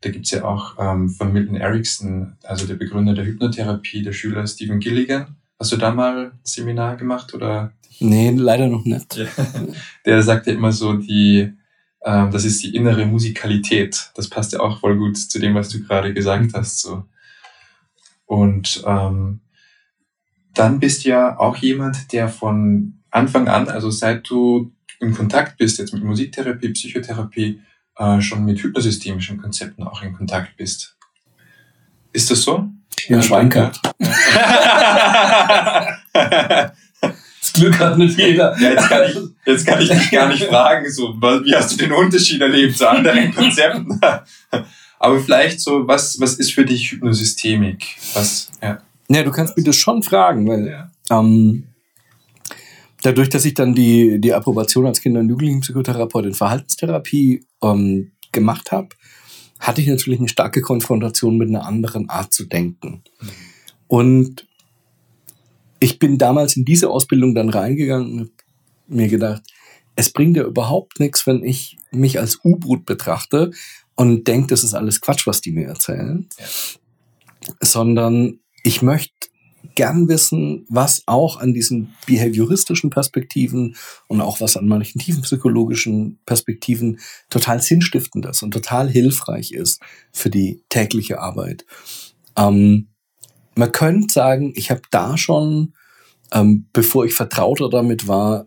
Da 0.00 0.10
gibt's 0.10 0.30
ja 0.30 0.44
auch 0.44 0.76
ähm, 0.78 1.10
von 1.10 1.32
Milton 1.32 1.56
Erickson, 1.56 2.36
also 2.42 2.66
der 2.66 2.76
Begründer 2.76 3.14
der 3.14 3.26
Hypnotherapie, 3.26 4.02
der 4.02 4.12
Schüler 4.12 4.46
Stephen 4.46 4.80
Gilligan. 4.80 5.36
Hast 5.60 5.72
du 5.72 5.76
da 5.76 5.90
mal 5.90 6.32
ein 6.32 6.38
Seminar 6.42 6.96
gemacht 6.96 7.34
oder? 7.34 7.74
Nee, 8.00 8.30
leider 8.30 8.66
noch 8.66 8.86
nicht. 8.86 9.14
Ja. 9.14 9.26
Der 10.06 10.22
sagt 10.22 10.46
ja 10.46 10.54
immer 10.54 10.72
so, 10.72 10.94
die, 10.94 11.52
ähm, 12.02 12.30
das 12.30 12.46
ist 12.46 12.62
die 12.62 12.74
innere 12.74 13.04
Musikalität. 13.04 14.10
Das 14.14 14.30
passt 14.30 14.54
ja 14.54 14.60
auch 14.60 14.80
voll 14.80 14.96
gut 14.96 15.18
zu 15.18 15.38
dem, 15.38 15.54
was 15.54 15.68
du 15.68 15.82
gerade 15.82 16.14
gesagt 16.14 16.54
hast. 16.54 16.80
So. 16.80 17.04
Und 18.24 18.82
ähm, 18.86 19.40
dann 20.54 20.80
bist 20.80 21.04
du 21.04 21.10
ja 21.10 21.38
auch 21.38 21.56
jemand, 21.56 22.10
der 22.14 22.30
von 22.30 23.02
Anfang 23.10 23.48
an, 23.48 23.68
also 23.68 23.90
seit 23.90 24.30
du 24.30 24.72
in 24.98 25.12
Kontakt 25.12 25.58
bist, 25.58 25.78
jetzt 25.78 25.92
mit 25.92 26.02
Musiktherapie, 26.02 26.70
Psychotherapie, 26.70 27.60
äh, 27.96 28.20
schon 28.22 28.46
mit 28.46 28.62
hypnosystemischen 28.62 29.36
Konzepten 29.36 29.82
auch 29.82 30.02
in 30.02 30.14
Kontakt 30.14 30.56
bist. 30.56 30.96
Ist 32.14 32.30
das 32.30 32.40
so? 32.40 32.70
Ja, 33.08 33.22
Schweinkart. 33.22 33.80
Das 37.40 37.52
Glück 37.54 37.78
hat 37.78 37.96
nicht 37.96 38.18
jeder. 38.18 38.54
Ja, 38.60 38.70
jetzt, 38.70 38.88
kann 38.88 39.02
ich, 39.08 39.16
jetzt 39.46 39.66
kann 39.66 39.80
ich 39.80 39.88
dich 39.88 40.10
gar 40.10 40.28
nicht 40.28 40.44
fragen, 40.44 40.90
so, 40.90 41.14
wie 41.14 41.54
hast 41.54 41.72
du 41.72 41.76
den 41.76 41.92
Unterschied 41.92 42.40
erlebt 42.40 42.76
zu 42.76 42.88
anderen 42.88 43.34
Konzepten? 43.34 43.98
Aber 44.98 45.20
vielleicht 45.20 45.60
so, 45.60 45.88
was, 45.88 46.20
was 46.20 46.34
ist 46.34 46.52
für 46.52 46.64
dich 46.64 46.92
Hypnosystemik? 46.92 47.96
Was, 48.12 48.50
ja. 48.62 48.78
Ja, 49.08 49.22
du 49.22 49.30
kannst 49.30 49.56
mich 49.56 49.64
das 49.64 49.76
schon 49.76 50.02
fragen, 50.02 50.46
weil 50.46 50.68
ja. 50.68 50.90
ähm, 51.10 51.64
dadurch, 53.02 53.30
dass 53.30 53.46
ich 53.46 53.54
dann 53.54 53.74
die, 53.74 54.20
die 54.20 54.34
Approbation 54.34 54.86
als 54.86 55.00
Kinder- 55.00 55.20
und 55.20 55.30
Jugendlichenpsychotherapeut 55.30 56.26
in 56.26 56.34
Verhaltenstherapie 56.34 57.46
ähm, 57.62 58.12
gemacht 58.32 58.70
habe, 58.70 58.90
hatte 59.60 59.82
ich 59.82 59.86
natürlich 59.86 60.18
eine 60.18 60.28
starke 60.28 60.62
Konfrontation 60.62 61.36
mit 61.36 61.48
einer 61.48 61.66
anderen 61.66 62.08
Art 62.08 62.32
zu 62.32 62.46
denken. 62.46 63.02
Und 63.86 64.46
ich 65.78 65.98
bin 65.98 66.18
damals 66.18 66.56
in 66.56 66.64
diese 66.64 66.90
Ausbildung 66.90 67.34
dann 67.34 67.50
reingegangen 67.50 68.20
und 68.20 68.30
mir 68.88 69.08
gedacht, 69.08 69.42
es 69.96 70.10
bringt 70.10 70.36
ja 70.36 70.44
überhaupt 70.44 70.98
nichts, 71.00 71.26
wenn 71.26 71.44
ich 71.44 71.76
mich 71.90 72.18
als 72.18 72.40
U-Boot 72.44 72.86
betrachte 72.86 73.50
und 73.94 74.26
denke, 74.26 74.48
das 74.48 74.64
ist 74.64 74.74
alles 74.74 75.00
Quatsch, 75.00 75.26
was 75.26 75.40
die 75.40 75.52
mir 75.52 75.66
erzählen, 75.68 76.28
ja. 76.38 76.46
sondern 77.60 78.40
ich 78.62 78.82
möchte 78.82 79.29
gern 79.74 80.08
wissen, 80.08 80.66
was 80.68 81.02
auch 81.06 81.38
an 81.38 81.54
diesen 81.54 81.94
behavioristischen 82.06 82.90
Perspektiven 82.90 83.76
und 84.08 84.20
auch 84.20 84.40
was 84.40 84.56
an 84.56 84.66
manchen 84.66 85.00
tiefenpsychologischen 85.00 86.18
Perspektiven 86.26 87.00
total 87.28 87.62
sinnstiftend 87.62 88.26
ist 88.26 88.42
und 88.42 88.52
total 88.52 88.88
hilfreich 88.90 89.52
ist 89.52 89.80
für 90.12 90.30
die 90.30 90.62
tägliche 90.68 91.20
Arbeit. 91.20 91.64
Ähm, 92.36 92.88
man 93.54 93.72
könnte 93.72 94.12
sagen, 94.12 94.52
ich 94.54 94.70
habe 94.70 94.82
da 94.90 95.16
schon, 95.16 95.74
ähm, 96.32 96.66
bevor 96.72 97.04
ich 97.04 97.14
vertrauter 97.14 97.68
damit 97.68 98.08
war, 98.08 98.46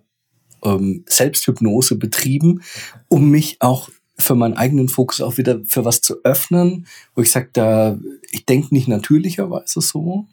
ähm, 0.64 1.04
Selbsthypnose 1.08 1.98
betrieben, 1.98 2.62
um 3.10 3.30
mich 3.30 3.58
auch 3.60 3.90
für 4.18 4.36
meinen 4.36 4.56
eigenen 4.56 4.90
Fokus 4.90 5.22
auch 5.22 5.38
wieder 5.38 5.62
für 5.66 5.86
was 5.86 6.02
zu 6.02 6.24
öffnen, 6.24 6.88
wo 7.16 7.22
ich 7.22 7.32
sage, 7.32 7.50
da 7.54 8.00
ich 8.32 8.46
denke 8.46 8.74
nicht 8.74 8.88
natürlicherweise 8.88 9.82
so, 9.82 10.28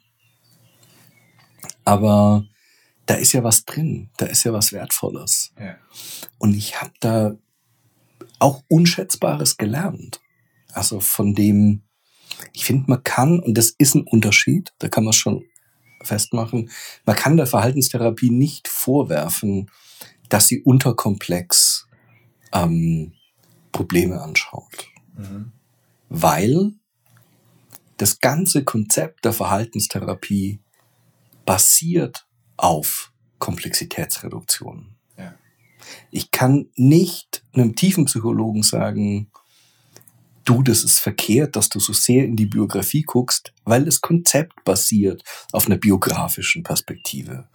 aber 1.90 2.46
da 3.06 3.14
ist 3.14 3.32
ja 3.32 3.42
was 3.42 3.64
drin, 3.64 4.10
da 4.16 4.26
ist 4.26 4.44
ja 4.44 4.52
was 4.52 4.72
Wertvolles. 4.72 5.52
Ja. 5.58 5.76
Und 6.38 6.54
ich 6.54 6.80
habe 6.80 6.92
da 7.00 7.36
auch 8.38 8.62
Unschätzbares 8.68 9.56
gelernt. 9.56 10.20
Also 10.72 11.00
von 11.00 11.34
dem, 11.34 11.82
ich 12.52 12.64
finde, 12.64 12.84
man 12.88 13.02
kann, 13.02 13.40
und 13.40 13.58
das 13.58 13.70
ist 13.70 13.96
ein 13.96 14.04
Unterschied, 14.04 14.72
da 14.78 14.88
kann 14.88 15.02
man 15.02 15.12
schon 15.14 15.44
festmachen, 16.04 16.70
man 17.04 17.16
kann 17.16 17.36
der 17.36 17.48
Verhaltenstherapie 17.48 18.30
nicht 18.30 18.68
vorwerfen, 18.68 19.68
dass 20.28 20.46
sie 20.46 20.62
unterkomplex 20.62 21.88
ähm, 22.52 23.14
Probleme 23.72 24.22
anschaut. 24.22 24.86
Mhm. 25.16 25.50
Weil 26.08 26.74
das 27.96 28.20
ganze 28.20 28.62
Konzept 28.62 29.24
der 29.24 29.32
Verhaltenstherapie 29.32 30.60
basiert 31.50 32.28
auf 32.56 33.12
Komplexitätsreduktion. 33.40 34.94
Ja. 35.18 35.34
Ich 36.12 36.30
kann 36.30 36.68
nicht 36.76 37.42
einem 37.52 37.74
tiefen 37.74 38.04
Psychologen 38.04 38.62
sagen, 38.62 39.32
du, 40.44 40.62
das 40.62 40.84
ist 40.84 41.00
verkehrt, 41.00 41.56
dass 41.56 41.68
du 41.68 41.80
so 41.80 41.92
sehr 41.92 42.24
in 42.24 42.36
die 42.36 42.46
Biografie 42.46 43.02
guckst, 43.02 43.52
weil 43.64 43.84
das 43.84 44.00
Konzept 44.00 44.62
basiert 44.62 45.24
auf 45.50 45.66
einer 45.66 45.76
biografischen 45.76 46.62
Perspektive. 46.62 47.48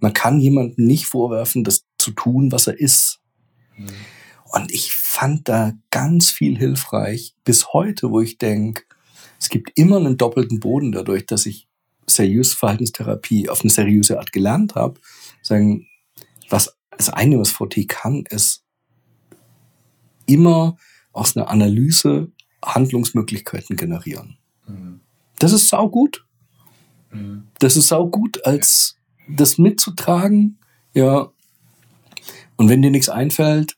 Man 0.00 0.12
kann 0.12 0.40
jemandem 0.40 0.84
nicht 0.84 1.06
vorwerfen, 1.06 1.62
das 1.62 1.86
zu 1.98 2.10
tun, 2.10 2.50
was 2.50 2.66
er 2.66 2.80
ist. 2.80 3.20
Mhm. 3.76 3.86
Und 4.46 4.72
ich 4.72 4.92
fand 4.92 5.48
da 5.48 5.72
ganz 5.92 6.32
viel 6.32 6.58
hilfreich 6.58 7.36
bis 7.44 7.72
heute, 7.72 8.10
wo 8.10 8.20
ich 8.20 8.38
denke, 8.38 8.82
es 9.38 9.50
gibt 9.50 9.70
immer 9.78 9.98
einen 9.98 10.16
doppelten 10.16 10.58
Boden 10.58 10.90
dadurch, 10.90 11.26
dass 11.26 11.46
ich 11.46 11.65
seriös 12.06 12.54
Verhaltenstherapie 12.54 13.48
auf 13.48 13.62
eine 13.62 13.70
seriöse 13.70 14.18
Art 14.18 14.32
gelernt 14.32 14.74
habe, 14.74 15.00
sagen, 15.42 15.86
was 16.48 16.76
das 16.90 17.10
eine, 17.10 17.38
was 17.38 17.50
VT 17.50 17.88
kann, 17.88 18.24
ist 18.30 18.64
immer 20.26 20.76
aus 21.12 21.36
einer 21.36 21.48
Analyse 21.48 22.30
Handlungsmöglichkeiten 22.64 23.76
generieren. 23.76 24.38
Mhm. 24.66 25.00
Das 25.38 25.52
ist 25.52 25.68
saugut. 25.68 26.26
Mhm. 27.10 27.48
Das 27.58 27.76
ist 27.76 27.88
saugut, 27.88 28.44
als 28.44 28.96
das 29.28 29.58
mitzutragen, 29.58 30.58
ja. 30.94 31.30
Und 32.56 32.68
wenn 32.68 32.82
dir 32.82 32.90
nichts 32.90 33.08
einfällt, 33.08 33.76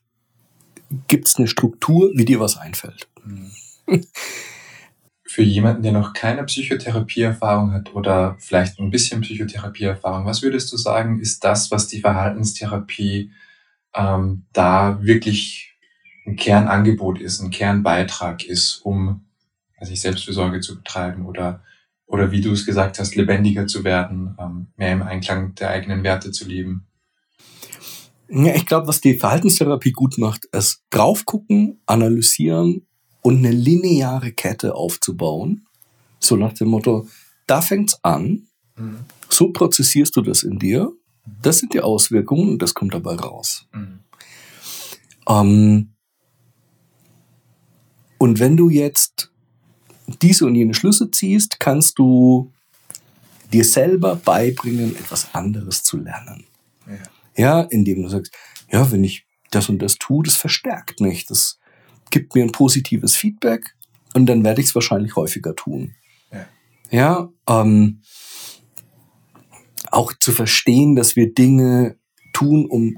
gibt 1.07 1.27
es 1.27 1.35
eine 1.35 1.47
Struktur, 1.47 2.11
wie 2.15 2.25
dir 2.25 2.39
was 2.39 2.57
einfällt. 2.57 3.07
Mhm. 3.23 3.51
für 5.29 5.43
jemanden, 5.43 5.83
der 5.83 5.91
noch 5.91 6.13
keine 6.13 6.43
Psychotherapieerfahrung 6.43 7.71
hat 7.71 7.93
oder 7.93 8.35
vielleicht 8.39 8.79
ein 8.79 8.89
bisschen 8.89 9.21
Psychotherapieerfahrung, 9.21 10.25
was 10.25 10.41
würdest 10.41 10.73
du 10.73 10.77
sagen, 10.77 11.19
ist 11.19 11.43
das, 11.43 11.69
was 11.69 11.87
die 11.87 11.99
Verhaltenstherapie 11.99 13.31
ähm, 13.93 14.47
da 14.53 14.97
wirklich 15.03 15.77
ein 16.25 16.35
Kernangebot 16.35 17.21
ist, 17.21 17.41
ein 17.41 17.51
Kernbeitrag 17.51 18.43
ist, 18.43 18.81
um 18.83 19.27
also 19.77 19.93
Selbstfürsorge 19.93 20.61
zu 20.61 20.77
betreiben 20.77 21.27
oder, 21.27 21.63
oder 22.07 22.31
wie 22.31 22.41
du 22.41 22.51
es 22.51 22.65
gesagt 22.65 22.97
hast, 22.97 23.15
lebendiger 23.15 23.67
zu 23.67 23.83
werden, 23.83 24.35
ähm, 24.39 24.73
mehr 24.77 24.93
im 24.93 25.03
Einklang 25.03 25.53
der 25.53 25.69
eigenen 25.69 26.01
Werte 26.01 26.31
zu 26.31 26.47
leben? 26.47 26.87
Ja, 28.29 28.55
ich 28.55 28.65
glaube, 28.65 28.87
was 28.87 28.99
die 28.99 29.13
Verhaltenstherapie 29.13 29.91
gut 29.91 30.17
macht, 30.17 30.45
ist 30.45 30.83
drauf 30.89 31.25
gucken, 31.25 31.83
analysieren 31.85 32.87
und 33.21 33.37
eine 33.37 33.51
lineare 33.51 34.31
Kette 34.31 34.75
aufzubauen. 34.75 35.65
So 36.19 36.35
nach 36.35 36.53
dem 36.53 36.69
Motto, 36.69 37.07
da 37.47 37.61
fängt's 37.61 38.03
an, 38.03 38.47
mhm. 38.75 38.99
so 39.29 39.51
prozessierst 39.51 40.15
du 40.15 40.21
das 40.21 40.43
in 40.43 40.59
dir, 40.59 40.91
das 41.41 41.59
sind 41.59 41.73
die 41.73 41.81
Auswirkungen 41.81 42.49
und 42.49 42.61
das 42.61 42.73
kommt 42.73 42.93
dabei 42.93 43.15
raus. 43.15 43.67
Mhm. 43.73 43.99
Ähm, 45.27 45.89
und 48.17 48.39
wenn 48.39 48.57
du 48.57 48.69
jetzt 48.69 49.31
diese 50.21 50.45
und 50.45 50.55
jene 50.55 50.73
Schlüsse 50.73 51.09
ziehst, 51.11 51.59
kannst 51.59 51.99
du 51.99 52.51
dir 53.53 53.63
selber 53.63 54.15
beibringen, 54.15 54.95
etwas 54.95 55.33
anderes 55.33 55.83
zu 55.83 55.97
lernen. 55.97 56.45
Ja, 56.87 56.97
ja 57.35 57.61
indem 57.61 58.03
du 58.03 58.09
sagst, 58.09 58.33
ja, 58.71 58.91
wenn 58.91 59.03
ich 59.03 59.25
das 59.51 59.69
und 59.69 59.79
das 59.79 59.95
tue, 59.95 60.23
das 60.23 60.35
verstärkt 60.35 60.99
mich, 60.99 61.25
das 61.25 61.59
gibt 62.09 62.35
mir 62.35 62.43
ein 62.43 62.51
positives 62.51 63.15
Feedback 63.15 63.75
und 64.13 64.25
dann 64.25 64.43
werde 64.43 64.61
ich 64.61 64.67
es 64.67 64.75
wahrscheinlich 64.75 65.15
häufiger 65.15 65.55
tun. 65.55 65.95
Ja, 66.31 66.47
ja 66.91 67.29
ähm, 67.47 68.01
auch 69.91 70.13
zu 70.19 70.31
verstehen, 70.31 70.95
dass 70.95 71.15
wir 71.15 71.33
Dinge 71.33 71.97
tun, 72.33 72.65
um 72.65 72.95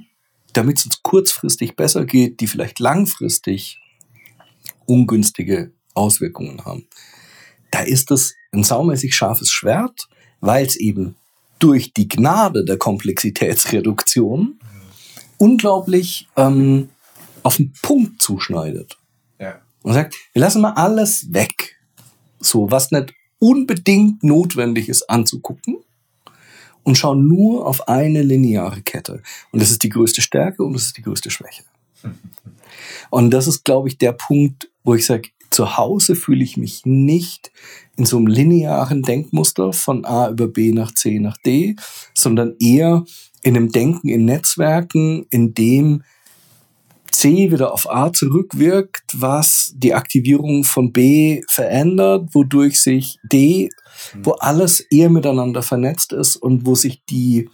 damit 0.54 0.80
es 0.80 0.86
uns 0.86 1.02
kurzfristig 1.02 1.76
besser 1.76 2.06
geht, 2.06 2.42
die 2.42 2.48
vielleicht 2.48 2.80
langfristig 2.80 3.80
ungünstige 4.86 5.72
Auswirkungen 5.94 6.66
haben. 6.66 6.88
Da 7.72 7.82
ist 7.82 8.12
es 8.12 8.36
ein 8.52 8.64
saumäßig 8.64 9.16
scharfes 9.16 9.50
Schwert, 9.50 10.10
weil 10.42 10.66
es 10.66 10.76
eben 10.76 11.16
durch 11.60 11.94
die 11.94 12.08
Gnade 12.08 12.66
der 12.66 12.78
Komplexitätsreduktion 12.78 14.60
unglaublich 15.38 16.28
ähm, 16.36 16.90
auf 17.44 17.58
den 17.58 17.74
Punkt 17.82 18.22
zuschneidet. 18.22 18.98
Und 19.84 19.94
sagt, 19.94 20.16
wir 20.34 20.42
lassen 20.42 20.62
mal 20.62 20.74
alles 20.74 21.34
weg. 21.34 21.78
So, 22.40 22.70
was 22.70 22.92
nicht 22.92 23.14
unbedingt 23.40 24.24
notwendig 24.24 24.90
ist 24.90 25.10
anzugucken 25.10 25.78
und 26.84 26.98
schauen 26.98 27.28
nur 27.28 27.66
auf 27.66 27.88
eine 27.88 28.22
lineare 28.22 28.82
Kette. 28.82 29.22
Und 29.52 29.62
das 29.62 29.72
ist 29.72 29.84
die 29.84 29.90
größte 29.90 30.22
Stärke 30.22 30.64
und 30.64 30.74
das 30.74 30.84
ist 30.84 30.98
die 30.98 31.02
größte 31.02 31.30
Schwäche. 31.30 31.64
Und 33.10 33.32
das 33.32 33.46
ist, 33.46 33.64
glaube 33.64 33.90
ich, 33.90 33.98
der 33.98 34.14
Punkt, 34.14 34.70
wo 34.84 34.96
ich 34.96 35.06
sage, 35.06 35.30
zu 35.52 35.78
Hause 35.78 36.16
fühle 36.16 36.44
ich 36.44 36.58
mich 36.58 36.86
nicht 36.86 37.52
in 37.98 38.06
so 38.06 38.18
einem 38.18 38.28
linearen 38.28 39.04
Denkmuster 39.04 39.74
von 39.74 40.06
A 40.06 40.30
über 40.30 40.48
B 40.48 40.72
nach 40.72 40.94
C 40.94 41.20
nach 41.20 41.38
D, 41.38 41.76
sondern 42.16 42.56
eher 42.60 43.04
in 43.44 43.58
einem 43.58 43.72
Denken 43.72 44.08
in 44.08 44.26
Netzwerken, 44.26 45.26
in 45.30 45.54
dem 45.54 46.04
C 47.12 47.52
wieder 47.52 47.74
auf 47.74 47.90
A 47.90 48.12
zurückwirkt, 48.14 49.04
was 49.14 49.74
die 49.76 49.94
Aktivierung 49.94 50.64
von 50.64 50.92
B 50.92 51.42
verändert, 51.48 52.30
wodurch 52.34 52.82
sich 52.82 53.18
D, 53.24 53.70
mhm. 54.14 54.26
wo 54.26 54.32
alles 54.32 54.80
eher 54.80 55.10
miteinander 55.10 55.62
vernetzt 55.62 56.14
ist 56.14 56.38
und 56.38 56.66
wo 56.66 56.76
sich 56.76 57.04
die 57.06 57.50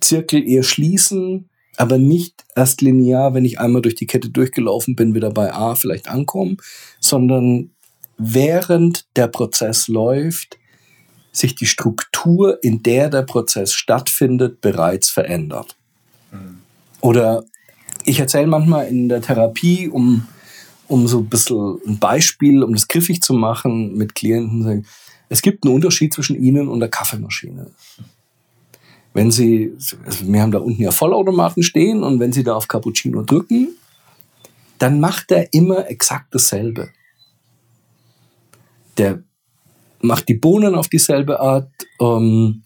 Zirkel 0.00 0.48
eher 0.48 0.62
schließen, 0.62 1.48
aber 1.76 1.98
nicht 1.98 2.44
erst 2.54 2.80
linear, 2.80 3.34
wenn 3.34 3.44
ich 3.44 3.58
einmal 3.60 3.82
durch 3.82 3.96
die 3.96 4.06
Kette 4.06 4.30
durchgelaufen 4.30 4.96
bin, 4.96 5.14
wieder 5.14 5.30
bei 5.30 5.52
A 5.52 5.74
vielleicht 5.74 6.08
ankommen, 6.08 6.56
sondern 7.00 7.70
während 8.16 9.06
der 9.16 9.28
Prozess 9.28 9.88
läuft, 9.88 10.58
sich 11.32 11.54
die 11.54 11.66
Struktur, 11.66 12.62
in 12.62 12.82
der 12.82 13.10
der 13.10 13.22
Prozess 13.22 13.72
stattfindet, 13.72 14.60
bereits 14.60 15.10
verändert. 15.10 15.76
Mhm. 16.32 16.60
Oder 17.00 17.44
ich 18.06 18.20
erzähle 18.20 18.46
manchmal 18.46 18.86
in 18.86 19.08
der 19.08 19.20
Therapie, 19.20 19.88
um, 19.88 20.26
um 20.86 21.06
so 21.08 21.18
ein 21.18 21.26
bisschen 21.26 21.78
ein 21.86 21.98
Beispiel, 21.98 22.62
um 22.62 22.72
das 22.72 22.88
griffig 22.88 23.20
zu 23.20 23.34
machen 23.34 23.96
mit 23.96 24.14
Klienten, 24.14 24.86
es 25.28 25.42
gibt 25.42 25.64
einen 25.64 25.74
Unterschied 25.74 26.14
zwischen 26.14 26.40
Ihnen 26.40 26.68
und 26.68 26.80
der 26.80 26.88
Kaffeemaschine. 26.88 27.66
Wenn 29.12 29.30
Sie, 29.30 29.72
also 30.04 30.26
wir 30.30 30.40
haben 30.40 30.52
da 30.52 30.58
unten 30.58 30.82
ja 30.82 30.92
Vollautomaten 30.92 31.62
stehen 31.62 32.04
und 32.04 32.20
wenn 32.20 32.32
Sie 32.32 32.44
da 32.44 32.54
auf 32.54 32.68
Cappuccino 32.68 33.22
drücken, 33.22 33.76
dann 34.78 35.00
macht 35.00 35.32
er 35.32 35.52
immer 35.52 35.88
exakt 35.90 36.34
dasselbe. 36.34 36.90
Der 38.98 39.22
macht 40.00 40.28
die 40.28 40.34
Bohnen 40.34 40.74
auf 40.74 40.88
dieselbe 40.88 41.40
Art, 41.40 41.70
ähm, 42.00 42.62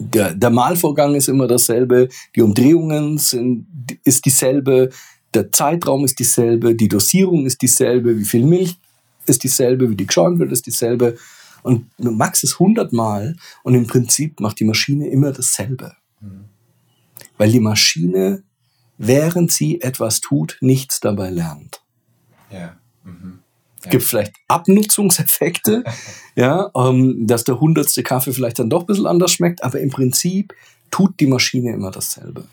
der, 0.00 0.34
der 0.34 0.50
Malvorgang 0.50 1.14
ist 1.14 1.28
immer 1.28 1.46
dasselbe, 1.46 2.08
die 2.34 2.40
Umdrehungen 2.40 3.18
sind, 3.18 3.66
ist 4.04 4.24
dieselbe, 4.24 4.90
der 5.34 5.52
Zeitraum 5.52 6.04
ist 6.04 6.18
dieselbe, 6.18 6.74
die 6.74 6.88
Dosierung 6.88 7.46
ist 7.46 7.62
dieselbe, 7.62 8.18
wie 8.18 8.24
viel 8.24 8.44
Milch 8.44 8.78
ist 9.26 9.44
dieselbe, 9.44 9.90
wie 9.90 9.96
die 9.96 10.06
geschäumt 10.06 10.38
wird, 10.38 10.52
ist 10.52 10.66
dieselbe. 10.66 11.16
Und 11.62 11.90
du 11.98 12.10
machst 12.10 12.42
es 12.42 12.58
hundertmal 12.58 13.36
und 13.62 13.74
im 13.74 13.86
Prinzip 13.86 14.40
macht 14.40 14.60
die 14.60 14.64
Maschine 14.64 15.08
immer 15.08 15.32
dasselbe. 15.32 15.94
Mhm. 16.20 16.46
Weil 17.36 17.52
die 17.52 17.60
Maschine, 17.60 18.42
während 18.98 19.52
sie 19.52 19.80
etwas 19.80 20.20
tut, 20.20 20.56
nichts 20.60 21.00
dabei 21.00 21.30
lernt. 21.30 21.82
Ja. 22.50 22.76
Mhm. 23.04 23.40
Es 23.82 23.90
gibt 23.90 24.02
vielleicht 24.02 24.34
Abnutzungseffekte, 24.48 25.84
ja, 26.34 26.70
ähm, 26.76 27.26
dass 27.26 27.44
der 27.44 27.60
hundertste 27.60 28.02
Kaffee 28.02 28.32
vielleicht 28.32 28.58
dann 28.58 28.68
doch 28.68 28.80
ein 28.80 28.86
bisschen 28.86 29.06
anders 29.06 29.32
schmeckt, 29.32 29.62
aber 29.64 29.80
im 29.80 29.90
Prinzip 29.90 30.54
tut 30.90 31.18
die 31.20 31.26
Maschine 31.26 31.72
immer 31.72 31.90
dasselbe. 31.90 32.44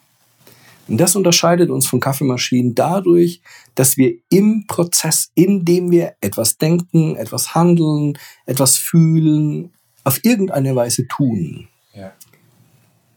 Und 0.88 0.98
das 0.98 1.16
unterscheidet 1.16 1.70
uns 1.70 1.88
von 1.88 2.00
Kaffeemaschinen 2.00 2.74
dadurch, 2.74 3.42
dass 3.76 3.98
wir 3.98 4.16
im 4.30 4.66
Prozess, 4.68 5.32
in 5.36 5.66
dem 5.66 5.92
wir 5.92 6.16
etwas 6.22 6.58
denken, 6.58 7.16
etwas 7.16 7.56
handeln, 7.56 8.18
etwas 8.46 8.78
fühlen, 8.78 9.74
auf 10.04 10.24
irgendeine 10.24 10.76
Weise 10.76 11.08
tun, 11.08 11.68
ja. 11.94 12.14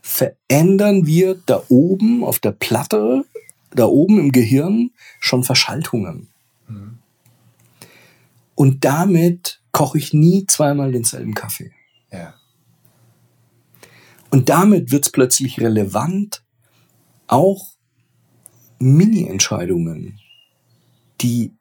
verändern 0.02 1.06
wir 1.06 1.40
da 1.46 1.62
oben 1.68 2.24
auf 2.24 2.40
der 2.40 2.52
Platte, 2.52 3.24
da 3.70 3.84
oben 3.84 4.18
im 4.18 4.32
Gehirn 4.32 4.90
schon 5.20 5.44
Verschaltungen. 5.44 6.28
Mhm. 6.66 6.98
Und 8.56 8.84
damit 8.84 9.60
koche 9.70 9.98
ich 9.98 10.12
nie 10.12 10.46
zweimal 10.46 10.90
denselben 10.90 11.34
Kaffee. 11.34 11.70
Ja. 12.10 12.34
Und 14.30 14.48
damit 14.48 14.90
wird 14.90 15.06
es 15.06 15.12
plötzlich 15.12 15.60
relevant, 15.60 16.42
auch 17.30 17.74
Mini-Entscheidungen, 18.78 20.18
die 21.20 21.52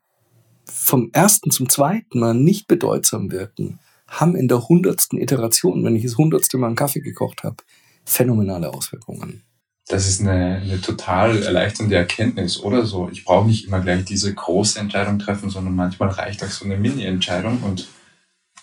vom 0.66 1.10
ersten 1.14 1.52
zum 1.52 1.70
zweiten 1.70 2.20
Mal 2.20 2.34
nicht 2.34 2.68
bedeutsam 2.68 3.32
wirken, 3.32 3.80
haben 4.08 4.36
in 4.36 4.48
der 4.48 4.68
hundertsten 4.68 5.20
Iteration, 5.20 5.84
wenn 5.84 5.96
ich 5.96 6.04
das 6.04 6.18
hundertste 6.18 6.58
Mal 6.58 6.68
einen 6.68 6.76
Kaffee 6.76 7.02
gekocht 7.02 7.44
habe, 7.44 7.58
phänomenale 8.06 8.74
Auswirkungen. 8.74 9.44
Das 9.88 10.08
ist 10.08 10.22
eine, 10.22 10.62
eine 10.62 10.82
total 10.82 11.42
erleichternde 11.44 11.96
Erkenntnis, 11.96 12.62
oder 12.62 12.86
so. 12.86 13.10
Ich 13.12 13.26
brauche 13.26 13.48
nicht 13.48 13.68
immer 13.68 13.80
gleich 13.80 14.06
diese 14.06 14.34
große 14.34 14.80
Entscheidung 14.80 15.20
treffen, 15.20 15.50
sondern 15.50 15.76
manchmal 15.76 16.10
reicht 16.10 16.44
auch 16.44 16.50
so 16.50 16.66
eine 16.66 16.78
Mini-Entscheidung 16.78 17.64
und 17.64 17.88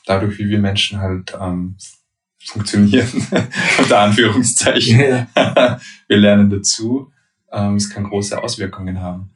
dadurch, 0.07 0.39
wie 0.39 0.49
wir 0.49 0.61
Menschen 0.61 1.01
halt 1.01 1.37
ähm, 1.41 1.77
funktionieren, 2.49 3.09
unter 3.79 3.99
Anführungszeichen. 4.01 5.01
Ja. 5.01 5.81
Wir 6.09 6.17
lernen 6.17 6.51
dazu. 6.51 7.13
Ähm, 7.53 7.77
es 7.77 7.91
kann 7.91 8.05
große 8.05 8.43
Auswirkungen 8.43 9.01
haben. 9.01 9.31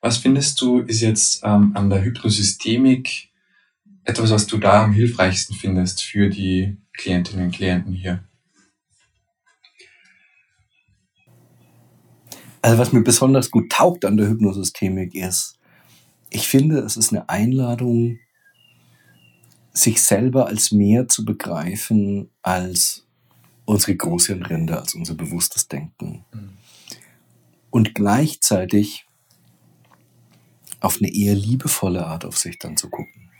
Was 0.00 0.18
findest 0.18 0.60
du, 0.60 0.80
ist 0.80 1.00
jetzt 1.00 1.42
ähm, 1.44 1.72
an 1.74 1.88
der 1.88 2.02
Hypnosystemik 2.02 3.30
etwas, 4.04 4.30
was 4.30 4.46
du 4.46 4.58
da 4.58 4.82
am 4.82 4.92
hilfreichsten 4.92 5.54
findest 5.54 6.02
für 6.02 6.28
die 6.28 6.76
Klientinnen 6.92 7.46
und 7.46 7.54
Klienten 7.54 7.92
hier? 7.92 8.24
Also 12.60 12.78
was 12.78 12.92
mir 12.92 13.02
besonders 13.02 13.50
gut 13.50 13.70
taugt 13.70 14.04
an 14.04 14.16
der 14.16 14.28
Hypnosystemik 14.28 15.14
ist, 15.14 15.58
ich 16.30 16.48
finde, 16.48 16.78
es 16.78 16.96
ist 16.96 17.12
eine 17.12 17.28
Einladung, 17.28 18.18
sich 19.72 20.02
selber 20.02 20.46
als 20.46 20.72
mehr 20.72 21.08
zu 21.08 21.24
begreifen 21.24 22.30
als 22.42 23.06
unsere 23.64 23.96
Großhirnrinde, 23.96 24.78
als 24.78 24.94
unser 24.94 25.14
bewusstes 25.14 25.68
Denken. 25.68 26.24
Mhm. 26.32 26.50
Und 27.70 27.94
gleichzeitig 27.94 29.06
auf 30.80 30.98
eine 30.98 31.14
eher 31.14 31.34
liebevolle 31.34 32.06
Art 32.06 32.24
auf 32.24 32.36
sich 32.36 32.58
dann 32.58 32.76
zu 32.76 32.90
gucken. 32.90 33.30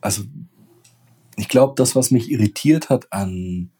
Also 0.00 0.22
ich 1.36 1.48
glaube, 1.48 1.74
das, 1.76 1.96
was 1.96 2.10
mich 2.10 2.30
irritiert 2.30 2.88
hat 2.88 3.12
an, 3.12 3.70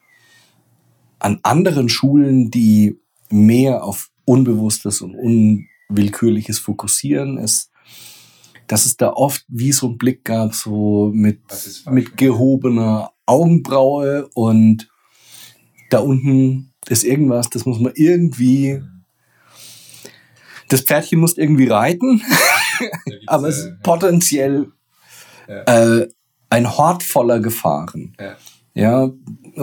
an 1.19 1.39
anderen 1.43 1.89
Schulen, 1.89 2.51
die 2.51 2.99
mehr 3.31 3.85
auf 3.85 4.11
Unbewusstes 4.25 5.01
und 5.01 5.15
Unwillkürliches 5.15 6.59
fokussieren, 6.59 7.39
ist, 7.39 7.68
dass 8.69 8.87
es 8.87 8.97
da 8.97 9.11
oft 9.11 9.45
wie 9.49 9.73
so 9.73 9.89
ein 9.89 9.99
Blick 9.99 10.25
gab, 10.25 10.55
so 10.55 11.11
mit, 11.13 11.41
mit 11.91 12.17
gehobener 12.17 13.11
Augenbraue 13.27 14.29
und 14.35 14.89
da 15.91 15.99
unten 15.99 16.73
ist 16.89 17.05
irgendwas, 17.05 17.49
das 17.51 17.67
muss 17.67 17.81
man 17.81 17.93
irgendwie, 17.95 18.83
das 20.69 20.83
Pferdchen 20.83 21.21
muss 21.21 21.37
irgendwie 21.37 21.67
reiten, 21.67 22.23
aber 23.27 23.49
es 23.49 23.59
ist 23.59 23.83
potenziell 23.83 24.73
ja. 25.49 25.63
äh, 25.65 26.09
ein 26.51 26.77
Hort 26.77 27.03
voller 27.03 27.41
Gefahren. 27.41 28.15
Ja. 28.21 28.37
Ja, 28.79 29.11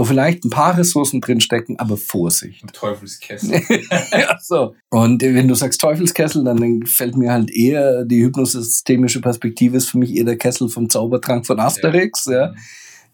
vielleicht 0.04 0.44
ein 0.44 0.50
paar 0.50 0.78
Ressourcen 0.78 1.22
drinstecken, 1.22 1.80
aber 1.80 1.96
Vorsicht. 1.96 2.64
Ein 2.64 2.74
Teufelskessel. 2.74 3.62
ja, 4.12 4.38
so. 4.42 4.76
Und 4.90 5.22
wenn 5.22 5.48
du 5.48 5.56
sagst 5.56 5.80
Teufelskessel, 5.80 6.44
dann 6.44 6.86
fällt 6.86 7.16
mir 7.16 7.32
halt 7.32 7.50
eher 7.50 8.04
die 8.04 8.22
hypnosystemische 8.22 9.22
Perspektive 9.22 9.78
ist 9.78 9.90
für 9.90 10.00
mich 10.00 10.14
eher 10.14 10.26
der 10.26 10.38
Kessel 10.38 10.68
vom 10.68 10.90
Zaubertrank 10.90 11.46
von 11.48 11.62
Asterix. 11.62 12.26
Ja. 12.26 12.34
ja. 12.34 12.54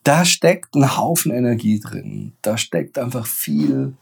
Da 0.03 0.25
steckt 0.25 0.73
ein 0.75 0.97
Haufen 0.97 1.31
Energie 1.31 1.79
drin. 1.79 2.33
Da 2.41 2.57
steckt 2.57 2.97
einfach 2.97 3.27
viel 3.27 3.93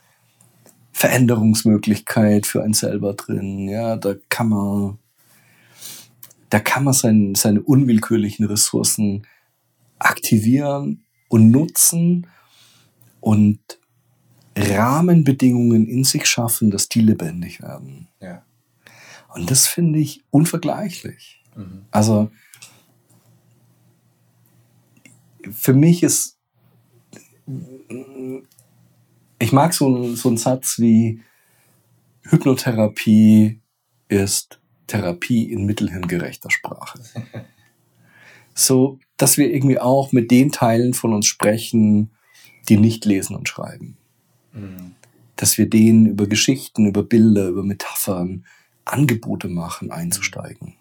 Veränderungsmöglichkeit 0.93 2.45
für 2.45 2.63
einen 2.63 2.73
selber 2.73 3.13
drin. 3.13 3.67
Ja, 3.67 3.97
da 3.97 4.15
kann 4.29 4.47
man, 4.47 4.99
da 6.49 6.61
kann 6.61 6.85
man 6.85 6.93
sein, 6.93 7.35
seine 7.35 7.61
unwillkürlichen 7.61 8.45
Ressourcen 8.45 9.27
aktivieren 9.97 11.03
und 11.29 11.49
nutzen 11.49 12.27
und 13.21 13.59
Rahmenbedingungen 14.57 15.87
in 15.87 16.03
sich 16.03 16.25
schaffen, 16.25 16.69
dass 16.69 16.89
die 16.89 17.01
lebendig 17.01 17.61
werden. 17.61 18.09
Ja. 18.19 18.43
Und 19.33 19.49
das 19.49 19.67
finde 19.67 19.99
ich 19.99 20.23
unvergleichlich. 20.31 21.41
Mhm. 21.55 21.85
Also 21.91 22.29
für 25.51 25.73
mich 25.73 26.03
ist, 26.03 26.37
ich 29.39 29.51
mag 29.51 29.73
so, 29.73 30.15
so 30.15 30.29
einen 30.29 30.37
Satz 30.37 30.79
wie 30.79 31.21
Hypnotherapie 32.23 33.61
ist 34.07 34.59
Therapie 34.87 35.51
in 35.51 35.65
mittelhirngerechter 35.65 36.49
Sprache. 36.49 36.99
so, 38.53 38.99
dass 39.19 39.37
wir 39.37 39.53
irgendwie 39.53 39.79
auch 39.79 40.11
mit 40.11 40.31
den 40.31 40.51
Teilen 40.51 40.95
von 40.95 41.13
uns 41.13 41.27
sprechen, 41.27 42.09
die 42.69 42.77
nicht 42.77 43.05
lesen 43.05 43.35
und 43.35 43.47
schreiben. 43.47 43.97
Mhm. 44.53 44.95
Dass 45.35 45.57
wir 45.57 45.69
denen 45.69 46.07
über 46.07 46.25
Geschichten, 46.25 46.87
über 46.87 47.03
Bilder, 47.03 47.49
über 47.49 47.63
Metaphern 47.63 48.45
Angebote 48.85 49.49
machen, 49.49 49.91
einzusteigen. 49.91 50.75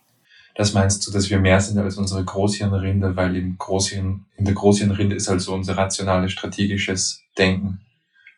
Das 0.54 0.72
meinst 0.72 1.06
du, 1.06 1.12
dass 1.12 1.30
wir 1.30 1.38
mehr 1.38 1.60
sind 1.60 1.78
als 1.78 1.98
unsere 1.98 2.24
Großhirnrinde, 2.24 3.16
weil 3.16 3.36
im 3.36 3.58
Großhirn, 3.58 4.24
in 4.36 4.44
der 4.44 4.54
Großhirnrinde 4.54 5.14
ist 5.16 5.28
halt 5.28 5.40
so 5.40 5.54
unser 5.54 5.76
rationales, 5.76 6.32
strategisches 6.32 7.22
Denken. 7.36 7.80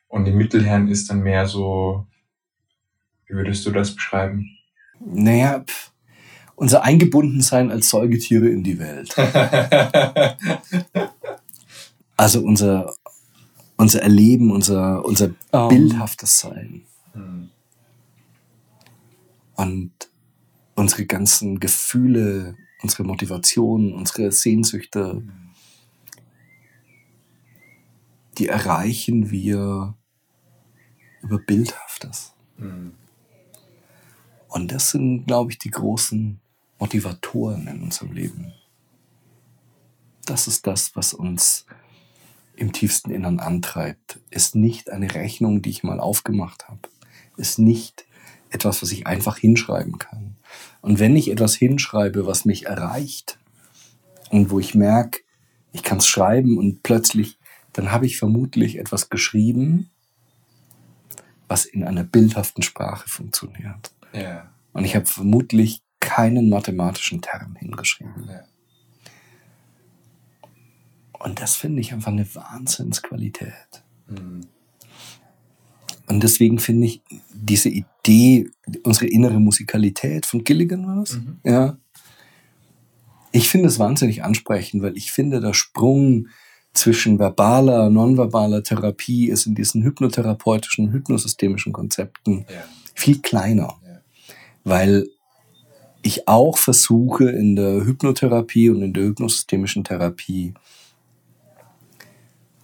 Und 0.08 0.26
im 0.26 0.36
Mittelhirn 0.36 0.88
ist 0.88 1.08
dann 1.08 1.22
mehr 1.22 1.46
so, 1.46 2.06
wie 3.26 3.34
würdest 3.34 3.64
du 3.64 3.70
das 3.70 3.94
beschreiben? 3.94 4.50
Naja, 4.98 5.60
pff, 5.60 5.89
unser 6.61 6.83
Eingebundensein 6.83 7.70
als 7.70 7.88
Säugetiere 7.88 8.51
in 8.51 8.62
die 8.62 8.79
Welt. 8.79 9.16
also 12.18 12.42
unser, 12.42 12.94
unser 13.79 14.03
Erleben, 14.03 14.53
unser, 14.53 15.03
unser 15.03 15.31
um. 15.53 15.68
bildhaftes 15.68 16.38
Sein. 16.38 16.83
Hm. 17.14 17.49
Und 19.57 19.90
unsere 20.75 21.07
ganzen 21.07 21.61
Gefühle, 21.61 22.57
unsere 22.83 23.05
Motivationen, 23.05 23.94
unsere 23.94 24.31
Sehnsüchte, 24.31 25.12
hm. 25.12 25.33
die 28.37 28.49
erreichen 28.49 29.31
wir 29.31 29.94
über 31.23 31.38
Bildhaftes. 31.38 32.35
Mhm. 32.59 32.92
Und 34.49 34.73
das 34.73 34.90
sind, 34.90 35.27
glaube 35.27 35.53
ich, 35.53 35.59
die 35.59 35.70
großen 35.70 36.40
Motivatoren 36.80 37.68
in 37.68 37.82
unserem 37.82 38.12
Leben. 38.12 38.52
Das 40.24 40.48
ist 40.48 40.66
das, 40.66 40.96
was 40.96 41.14
uns 41.14 41.66
im 42.56 42.72
tiefsten 42.72 43.10
Innern 43.10 43.38
antreibt. 43.38 44.18
Ist 44.30 44.54
nicht 44.54 44.90
eine 44.90 45.14
Rechnung, 45.14 45.62
die 45.62 45.70
ich 45.70 45.82
mal 45.82 46.00
aufgemacht 46.00 46.68
habe. 46.68 46.80
Ist 47.36 47.58
nicht 47.58 48.04
etwas, 48.50 48.82
was 48.82 48.90
ich 48.92 49.06
einfach 49.06 49.38
hinschreiben 49.38 49.98
kann. 49.98 50.36
Und 50.80 50.98
wenn 50.98 51.16
ich 51.16 51.30
etwas 51.30 51.54
hinschreibe, 51.54 52.26
was 52.26 52.44
mich 52.44 52.66
erreicht 52.66 53.38
und 54.30 54.50
wo 54.50 54.58
ich 54.58 54.74
merke, 54.74 55.20
ich 55.72 55.82
kann 55.82 55.98
es 55.98 56.06
schreiben 56.06 56.58
und 56.58 56.82
plötzlich, 56.82 57.38
dann 57.72 57.92
habe 57.92 58.06
ich 58.06 58.18
vermutlich 58.18 58.78
etwas 58.78 59.08
geschrieben, 59.08 59.90
was 61.46 61.64
in 61.64 61.84
einer 61.84 62.04
bildhaften 62.04 62.62
Sprache 62.62 63.08
funktioniert. 63.08 63.92
Ja. 64.12 64.50
Und 64.72 64.84
ich 64.84 64.96
habe 64.96 65.06
vermutlich 65.06 65.82
keinen 66.11 66.49
mathematischen 66.49 67.20
Term 67.23 67.55
hingeschrieben. 67.57 68.29
Ja. 68.29 68.40
Und 71.12 71.40
das 71.40 71.55
finde 71.57 71.81
ich 71.81 71.92
einfach 71.92 72.11
eine 72.12 72.27
Wahnsinnsqualität. 72.35 73.83
Mhm. 74.09 74.40
Und 76.09 76.23
deswegen 76.23 76.59
finde 76.59 76.87
ich 76.88 77.03
diese 77.33 77.68
Idee, 77.68 78.51
unsere 78.83 79.07
innere 79.07 79.38
Musikalität 79.38 80.27
von 80.27 80.42
Gilligan 80.42 80.87
war 80.87 80.96
das, 81.05 81.14
Mhm. 81.16 81.38
ja. 81.44 81.77
Ich 83.33 83.49
finde 83.49 83.68
es 83.68 83.79
wahnsinnig 83.79 84.25
ansprechend, 84.25 84.83
weil 84.83 84.96
ich 84.96 85.12
finde, 85.12 85.40
der 85.40 85.53
Sprung 85.55 86.27
zwischen 86.73 87.20
verbaler, 87.20 87.88
nonverbaler 87.88 88.64
Therapie 88.64 89.29
ist 89.29 89.46
in 89.46 89.55
diesen 89.55 89.85
hypnotherapeutischen, 89.85 90.90
hypnosystemischen 90.90 91.73
Konzepten 91.73 92.44
Ja. 92.49 92.64
viel 92.94 93.20
kleiner. 93.20 93.79
Ja. 93.87 94.01
Weil 94.64 95.07
ich 96.02 96.26
auch 96.28 96.58
versuche 96.58 97.30
in 97.30 97.56
der 97.56 97.84
Hypnotherapie 97.84 98.70
und 98.70 98.82
in 98.82 98.92
der 98.92 99.04
hypnosystemischen 99.04 99.84
Therapie 99.84 100.54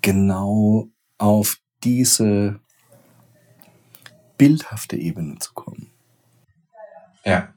genau 0.01 0.88
auf 1.18 1.59
diese 1.83 2.61
bildhafte 4.38 4.96
Ebene 4.96 5.38
zu 5.38 5.53
kommen. 5.55 5.90
Ja. 7.25 7.55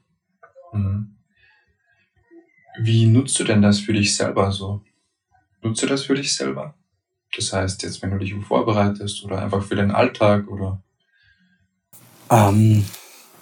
Mhm. 0.72 1.16
Wie 2.78 3.06
nutzt 3.06 3.38
du 3.38 3.44
denn 3.44 3.62
das 3.62 3.78
für 3.78 3.92
dich 3.92 4.16
selber 4.16 4.52
so? 4.52 4.82
Nutzt 5.62 5.82
du 5.82 5.86
das 5.86 6.04
für 6.04 6.14
dich 6.14 6.34
selber? 6.34 6.74
Das 7.36 7.52
heißt, 7.52 7.82
jetzt, 7.82 8.02
wenn 8.02 8.10
du 8.10 8.18
dich 8.18 8.34
vorbereitest 8.34 9.24
oder 9.24 9.42
einfach 9.42 9.62
für 9.62 9.76
den 9.76 9.90
Alltag 9.90 10.48
oder. 10.48 10.82
Ähm, 12.30 12.84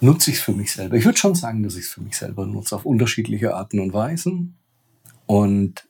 nutze 0.01 0.31
ich 0.31 0.37
es 0.37 0.43
für 0.43 0.53
mich 0.53 0.71
selber? 0.71 0.95
Ich 0.95 1.05
würde 1.05 1.17
schon 1.17 1.35
sagen, 1.35 1.63
dass 1.63 1.75
ich 1.75 1.85
es 1.85 1.89
für 1.89 2.01
mich 2.01 2.17
selber 2.17 2.45
nutze, 2.45 2.75
auf 2.75 2.85
unterschiedliche 2.85 3.55
Arten 3.55 3.79
und 3.79 3.93
Weisen. 3.93 4.57
Und 5.25 5.87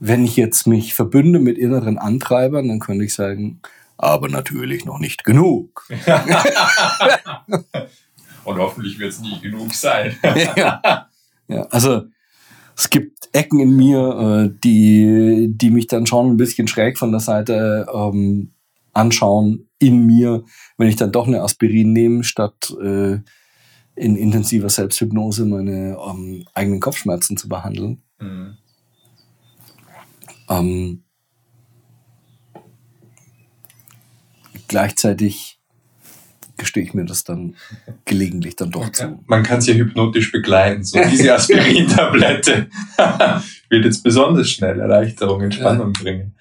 wenn 0.00 0.24
ich 0.24 0.36
jetzt 0.36 0.66
mich 0.66 0.94
verbünde 0.94 1.38
mit 1.38 1.58
inneren 1.58 1.96
Antreibern, 1.98 2.68
dann 2.68 2.80
könnte 2.80 3.04
ich 3.04 3.14
sagen, 3.14 3.60
aber 3.96 4.28
natürlich 4.28 4.84
noch 4.84 4.98
nicht 4.98 5.22
genug. 5.24 5.88
Und 8.44 8.58
hoffentlich 8.58 8.98
wird 8.98 9.12
es 9.12 9.20
nie 9.20 9.38
genug 9.40 9.72
sein. 9.72 10.16
ja. 10.56 11.08
ja, 11.46 11.62
also 11.70 12.06
es 12.76 12.90
gibt 12.90 13.28
Ecken 13.32 13.60
in 13.60 13.76
mir, 13.76 14.48
äh, 14.50 14.50
die, 14.64 15.46
die 15.54 15.70
mich 15.70 15.86
dann 15.86 16.06
schon 16.06 16.30
ein 16.30 16.36
bisschen 16.36 16.66
schräg 16.66 16.98
von 16.98 17.12
der 17.12 17.20
Seite 17.20 17.86
ähm, 17.94 18.50
anschauen 18.92 19.68
in 19.82 20.06
mir, 20.06 20.44
wenn 20.78 20.88
ich 20.88 20.96
dann 20.96 21.12
doch 21.12 21.26
eine 21.26 21.42
Aspirin 21.42 21.92
nehme, 21.92 22.24
statt 22.24 22.74
äh, 22.80 23.18
in 23.94 24.16
intensiver 24.16 24.70
Selbsthypnose 24.70 25.44
meine 25.44 25.98
ähm, 26.08 26.46
eigenen 26.54 26.80
Kopfschmerzen 26.80 27.36
zu 27.36 27.48
behandeln. 27.48 28.02
Mhm. 28.20 28.56
Ähm, 30.48 31.02
gleichzeitig 34.68 35.60
gestehe 36.56 36.84
ich 36.84 36.94
mir 36.94 37.04
das 37.04 37.24
dann 37.24 37.56
gelegentlich 38.04 38.56
dann 38.56 38.70
doch 38.70 38.90
zu. 38.90 39.22
Man 39.26 39.42
kann 39.42 39.58
es 39.58 39.66
ja 39.66 39.74
hypnotisch 39.74 40.32
begleiten. 40.32 40.84
So 40.84 41.00
diese 41.10 41.34
Aspirin-Tablette 41.34 42.68
wird 43.68 43.84
jetzt 43.84 44.02
besonders 44.02 44.48
schnell 44.48 44.80
Erleichterung, 44.80 45.42
Entspannung 45.42 45.92
bringen. 45.92 46.34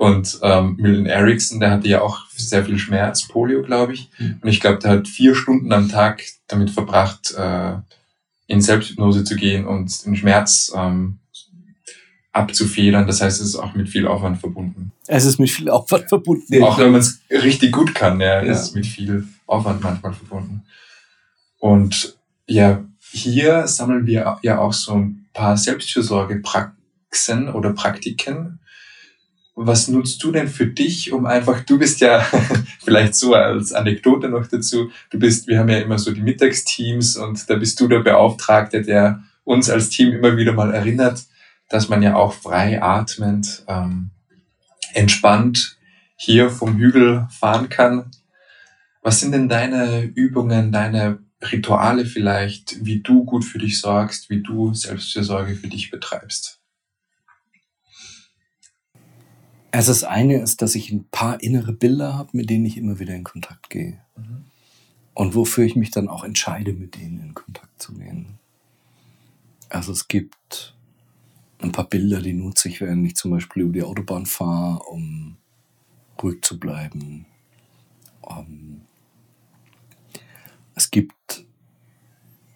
Und 0.00 0.38
ähm, 0.40 0.76
Milton 0.78 1.04
Erickson, 1.04 1.60
der 1.60 1.72
hatte 1.72 1.86
ja 1.86 2.00
auch 2.00 2.26
sehr 2.30 2.64
viel 2.64 2.78
Schmerz, 2.78 3.28
Polio, 3.28 3.60
glaube 3.62 3.92
ich. 3.92 4.08
Mhm. 4.16 4.38
Und 4.40 4.48
ich 4.48 4.58
glaube, 4.58 4.78
der 4.78 4.92
hat 4.92 5.06
vier 5.06 5.34
Stunden 5.34 5.70
am 5.74 5.90
Tag 5.90 6.22
damit 6.48 6.70
verbracht, 6.70 7.34
äh, 7.36 7.74
in 8.46 8.62
Selbsthypnose 8.62 9.24
zu 9.24 9.36
gehen 9.36 9.66
und 9.66 10.06
den 10.06 10.16
Schmerz 10.16 10.72
ähm, 10.74 11.18
abzufedern. 12.32 13.06
Das 13.06 13.20
heißt, 13.20 13.42
es 13.42 13.48
ist 13.48 13.56
auch 13.56 13.74
mit 13.74 13.90
viel 13.90 14.06
Aufwand 14.06 14.38
verbunden. 14.38 14.92
Es 15.06 15.26
ist 15.26 15.38
mit 15.38 15.50
viel 15.50 15.68
Aufwand 15.68 16.08
verbunden. 16.08 16.62
Auch 16.62 16.78
wenn 16.78 16.92
man 16.92 17.02
es 17.02 17.20
richtig 17.30 17.70
gut 17.70 17.94
kann, 17.94 18.22
ja, 18.22 18.42
Ja. 18.42 18.52
ist 18.52 18.74
mit 18.74 18.86
viel 18.86 19.28
Aufwand 19.46 19.82
manchmal 19.82 20.14
verbunden. 20.14 20.62
Und 21.58 22.16
ja, 22.46 22.82
hier 23.12 23.66
sammeln 23.66 24.06
wir 24.06 24.38
ja 24.40 24.60
auch 24.60 24.72
so 24.72 24.94
ein 24.94 25.26
paar 25.34 25.58
Selbstfürsorgepraxen 25.58 27.50
oder 27.50 27.74
Praktiken. 27.74 28.60
Was 29.62 29.88
nutzt 29.88 30.22
du 30.24 30.32
denn 30.32 30.48
für 30.48 30.66
dich, 30.66 31.12
um 31.12 31.26
einfach, 31.26 31.60
du 31.60 31.78
bist 31.78 32.00
ja 32.00 32.20
vielleicht 32.82 33.14
so 33.14 33.34
als 33.34 33.74
Anekdote 33.74 34.30
noch 34.30 34.46
dazu, 34.46 34.90
du 35.10 35.18
bist, 35.18 35.48
wir 35.48 35.58
haben 35.58 35.68
ja 35.68 35.80
immer 35.80 35.98
so 35.98 36.12
die 36.12 36.22
Mittagsteams 36.22 37.18
und 37.18 37.48
da 37.50 37.56
bist 37.56 37.78
du 37.78 37.86
der 37.86 37.98
Beauftragte, 37.98 38.80
der 38.80 39.22
uns 39.44 39.68
als 39.68 39.90
Team 39.90 40.12
immer 40.12 40.38
wieder 40.38 40.54
mal 40.54 40.72
erinnert, 40.72 41.24
dass 41.68 41.90
man 41.90 42.00
ja 42.00 42.16
auch 42.16 42.32
frei 42.32 42.82
atmend, 42.82 43.62
ähm, 43.68 44.12
entspannt 44.94 45.76
hier 46.16 46.48
vom 46.48 46.78
Hügel 46.78 47.28
fahren 47.30 47.68
kann. 47.68 48.10
Was 49.02 49.20
sind 49.20 49.32
denn 49.32 49.50
deine 49.50 50.04
Übungen, 50.04 50.72
deine 50.72 51.18
Rituale 51.42 52.06
vielleicht, 52.06 52.82
wie 52.84 53.00
du 53.00 53.24
gut 53.24 53.44
für 53.44 53.58
dich 53.58 53.78
sorgst, 53.78 54.30
wie 54.30 54.42
du 54.42 54.72
Selbstfürsorge 54.72 55.54
für 55.54 55.68
dich 55.68 55.90
betreibst? 55.90 56.59
Also 59.72 59.92
das 59.92 60.04
eine 60.04 60.40
ist, 60.40 60.62
dass 60.62 60.74
ich 60.74 60.90
ein 60.90 61.04
paar 61.10 61.42
innere 61.42 61.72
Bilder 61.72 62.14
habe, 62.14 62.30
mit 62.32 62.50
denen 62.50 62.66
ich 62.66 62.76
immer 62.76 62.98
wieder 62.98 63.14
in 63.14 63.24
Kontakt 63.24 63.70
gehe. 63.70 64.00
Und 65.14 65.34
wofür 65.34 65.64
ich 65.64 65.76
mich 65.76 65.90
dann 65.90 66.08
auch 66.08 66.24
entscheide, 66.24 66.72
mit 66.72 66.96
denen 66.96 67.20
in 67.20 67.34
Kontakt 67.34 67.80
zu 67.80 67.94
gehen. 67.94 68.38
Also 69.68 69.92
es 69.92 70.08
gibt 70.08 70.74
ein 71.58 71.72
paar 71.72 71.88
Bilder, 71.88 72.20
die 72.20 72.32
nutze 72.32 72.68
ich, 72.68 72.80
wenn 72.80 73.04
ich 73.04 73.16
zum 73.16 73.30
Beispiel 73.30 73.62
über 73.62 73.72
die 73.72 73.82
Autobahn 73.82 74.26
fahre, 74.26 74.82
um 74.84 75.36
ruhig 76.20 76.42
zu 76.42 76.58
bleiben. 76.58 77.26
Ähm, 78.28 78.82
es 80.74 80.90
gibt 80.90 81.44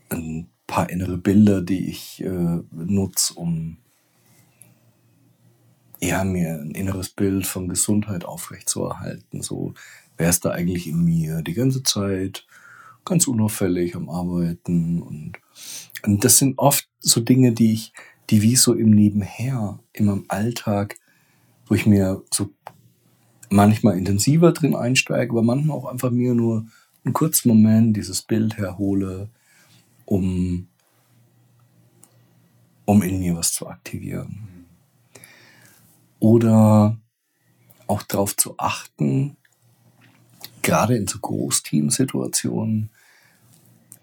ein 0.08 0.48
paar 0.66 0.90
innere 0.90 1.18
Bilder, 1.18 1.60
die 1.60 1.88
ich 1.88 2.22
äh, 2.24 2.60
nutze, 2.72 3.34
um 3.34 3.76
ja, 6.04 6.24
mir 6.24 6.60
ein 6.60 6.72
inneres 6.72 7.08
Bild 7.08 7.46
von 7.46 7.68
Gesundheit 7.68 8.24
aufrechtzuerhalten. 8.24 9.42
So, 9.42 9.74
wer 10.16 10.28
ist 10.28 10.44
da 10.44 10.50
eigentlich 10.50 10.86
in 10.86 11.02
mir 11.02 11.42
die 11.42 11.54
ganze 11.54 11.82
Zeit 11.82 12.46
ganz 13.04 13.26
unauffällig 13.26 13.96
am 13.96 14.08
Arbeiten 14.08 15.02
und, 15.02 15.32
und 16.02 16.24
das 16.24 16.38
sind 16.38 16.58
oft 16.58 16.88
so 17.00 17.20
Dinge, 17.20 17.52
die 17.52 17.72
ich, 17.72 17.92
die 18.30 18.42
wie 18.42 18.56
so 18.56 18.74
im 18.74 18.90
Nebenher, 18.90 19.78
in 19.92 20.06
meinem 20.06 20.24
Alltag, 20.28 20.96
wo 21.66 21.74
ich 21.74 21.86
mir 21.86 22.22
so 22.32 22.50
manchmal 23.50 23.98
intensiver 23.98 24.52
drin 24.52 24.74
einsteige, 24.74 25.32
aber 25.32 25.42
manchmal 25.42 25.76
auch 25.76 25.86
einfach 25.86 26.10
mir 26.10 26.34
nur 26.34 26.66
einen 27.04 27.12
kurzen 27.12 27.48
Moment 27.48 27.96
dieses 27.96 28.22
Bild 28.22 28.56
herhole, 28.56 29.28
um, 30.06 30.68
um 32.86 33.02
in 33.02 33.20
mir 33.20 33.36
was 33.36 33.52
zu 33.52 33.68
aktivieren 33.68 34.53
oder 36.24 36.98
auch 37.86 38.02
darauf 38.02 38.34
zu 38.34 38.54
achten, 38.56 39.36
gerade 40.62 40.96
in 40.96 41.06
so 41.06 41.18
Großteamsituationen, 41.18 42.88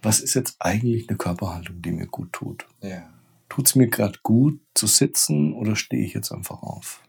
was 0.04 0.20
ist 0.20 0.36
jetzt 0.36 0.56
eigentlich 0.60 1.10
eine 1.10 1.18
Körperhaltung, 1.18 1.82
die 1.82 1.92
mir 1.92 2.06
gut 2.06 2.32
tut? 2.32 2.68
Ja. 2.84 3.10
Tut 3.50 3.66
es 3.66 3.74
mir 3.74 3.88
gerade 3.88 4.20
gut 4.22 4.62
zu 4.76 4.86
sitzen 4.86 5.54
oder 5.54 5.76
stehe 5.76 6.06
ich 6.06 6.14
jetzt 6.14 6.32
einfach 6.32 6.62
auf? 6.62 7.02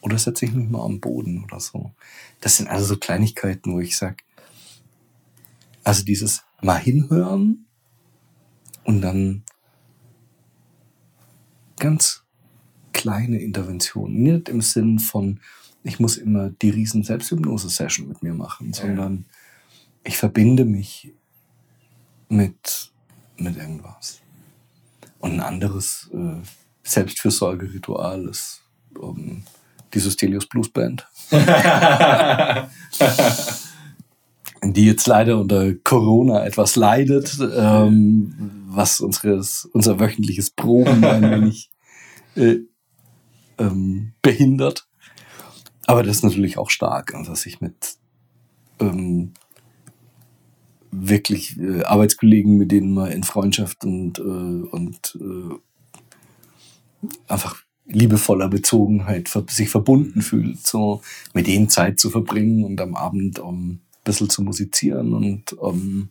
Oder 0.00 0.18
setze 0.18 0.46
ich 0.46 0.52
mich 0.52 0.68
mal 0.68 0.84
am 0.84 0.98
Boden 0.98 1.44
oder 1.44 1.60
so? 1.60 1.92
Das 2.40 2.56
sind 2.56 2.68
also 2.68 2.84
so 2.84 2.96
Kleinigkeiten, 2.96 3.74
wo 3.74 3.78
ich 3.78 3.96
sage, 3.96 4.24
also 5.84 6.02
dieses 6.02 6.42
mal 6.62 6.80
hinhören 6.80 7.68
und 8.82 9.02
dann 9.02 9.44
ganz 11.78 12.25
kleine 13.06 13.38
Interventionen. 13.38 14.20
Nicht 14.24 14.48
im 14.48 14.60
Sinn 14.60 14.98
von, 14.98 15.38
ich 15.84 16.00
muss 16.00 16.16
immer 16.16 16.50
die 16.50 16.70
riesen 16.70 17.04
Selbsthypnose-Session 17.04 18.08
mit 18.08 18.20
mir 18.20 18.34
machen, 18.34 18.72
sondern 18.72 19.26
ich 20.02 20.16
verbinde 20.16 20.64
mich 20.64 21.12
mit, 22.28 22.90
mit 23.36 23.56
irgendwas. 23.56 24.20
Und 25.20 25.34
ein 25.34 25.40
anderes 25.40 26.10
äh, 26.12 26.42
Selbstfürsorgeritual 26.82 28.26
ist 28.26 28.62
ähm, 29.00 29.44
die 29.94 30.00
Systelius 30.00 30.46
Blues 30.46 30.68
Band, 30.68 31.06
die 34.64 34.84
jetzt 34.84 35.06
leider 35.06 35.38
unter 35.38 35.74
Corona 35.74 36.44
etwas 36.44 36.74
leidet, 36.74 37.38
ähm, 37.56 38.64
was 38.66 39.00
unseres, 39.00 39.64
unser 39.72 40.00
wöchentliches 40.00 40.50
Proben 40.50 41.04
ein 41.04 41.30
wenig 41.30 41.70
äh, 42.34 42.58
ähm, 43.58 44.12
behindert. 44.22 44.88
aber 45.86 46.02
das 46.02 46.16
ist 46.16 46.24
natürlich 46.24 46.58
auch 46.58 46.70
stark, 46.70 47.14
also 47.14 47.30
dass 47.30 47.46
ich 47.46 47.60
mit 47.60 47.96
ähm, 48.80 49.32
wirklich 50.90 51.58
äh, 51.58 51.82
Arbeitskollegen, 51.82 52.56
mit 52.56 52.72
denen 52.72 52.94
man 52.94 53.10
in 53.10 53.22
Freundschaft 53.22 53.84
und, 53.84 54.18
äh, 54.18 54.22
und 54.22 55.18
äh, 55.20 57.08
einfach 57.28 57.62
liebevoller 57.86 58.48
Bezogenheit 58.48 59.28
sich 59.48 59.68
verbunden 59.68 60.22
fühlt, 60.22 60.66
so 60.66 61.02
mit 61.34 61.46
denen 61.46 61.68
Zeit 61.68 62.00
zu 62.00 62.10
verbringen 62.10 62.64
und 62.64 62.80
am 62.80 62.96
Abend 62.96 63.38
um 63.38 63.70
ein 63.70 63.80
bisschen 64.04 64.28
zu 64.28 64.42
musizieren 64.42 65.12
und 65.12 65.52
um 65.52 66.08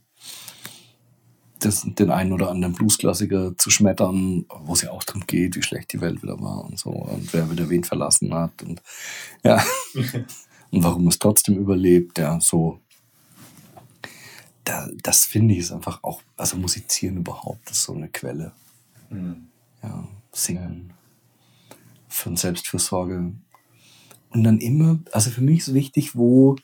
das, 1.65 1.85
den 1.85 2.11
einen 2.11 2.33
oder 2.33 2.49
anderen 2.49 2.73
Bluesklassiker 2.73 3.57
zu 3.57 3.69
schmettern, 3.69 4.45
wo 4.63 4.73
es 4.73 4.81
ja 4.81 4.91
auch 4.91 5.03
darum 5.03 5.25
geht, 5.25 5.55
wie 5.55 5.63
schlecht 5.63 5.91
die 5.93 6.01
Welt 6.01 6.21
wieder 6.21 6.39
war 6.39 6.65
und 6.65 6.79
so 6.79 6.89
und 6.89 7.33
wer 7.33 7.49
wieder 7.49 7.69
wen 7.69 7.83
verlassen 7.83 8.33
hat 8.33 8.61
und 8.63 8.81
ja 9.43 9.63
und 10.71 10.83
warum 10.83 11.07
es 11.07 11.19
trotzdem 11.19 11.57
überlebt, 11.57 12.17
ja, 12.17 12.39
so 12.39 12.79
da, 14.65 14.89
das 15.03 15.25
finde 15.25 15.53
ich 15.53 15.61
ist 15.61 15.71
einfach 15.71 16.03
auch, 16.03 16.21
also 16.35 16.57
musizieren 16.57 17.17
überhaupt 17.17 17.69
ist 17.69 17.83
so 17.83 17.93
eine 17.93 18.09
Quelle. 18.09 18.51
Mhm. 19.09 19.47
Ja, 19.81 20.07
singen 20.31 20.91
von 22.09 22.35
Selbstfürsorge. 22.35 23.33
Und 24.29 24.43
dann 24.43 24.59
immer, 24.59 24.99
also 25.11 25.29
für 25.29 25.41
mich 25.41 25.59
ist 25.59 25.73
wichtig, 25.73 26.15
wo, 26.15 26.55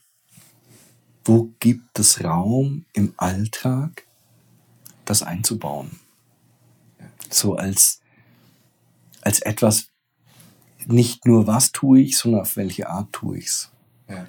wo 1.24 1.52
gibt 1.60 2.00
es 2.00 2.24
Raum 2.24 2.86
im 2.94 3.14
Alltag, 3.18 4.08
das 5.12 5.24
einzubauen. 5.24 6.00
So 7.30 7.56
als, 7.56 8.02
als 9.21 9.41
etwas, 9.41 9.88
nicht 10.86 11.26
nur 11.26 11.47
was 11.47 11.71
tue 11.71 12.02
ich, 12.02 12.17
sondern 12.17 12.41
auf 12.41 12.56
welche 12.56 12.89
Art 12.89 13.12
tue 13.12 13.38
ich 13.38 13.47
es. 13.47 13.71
Ja. 14.10 14.28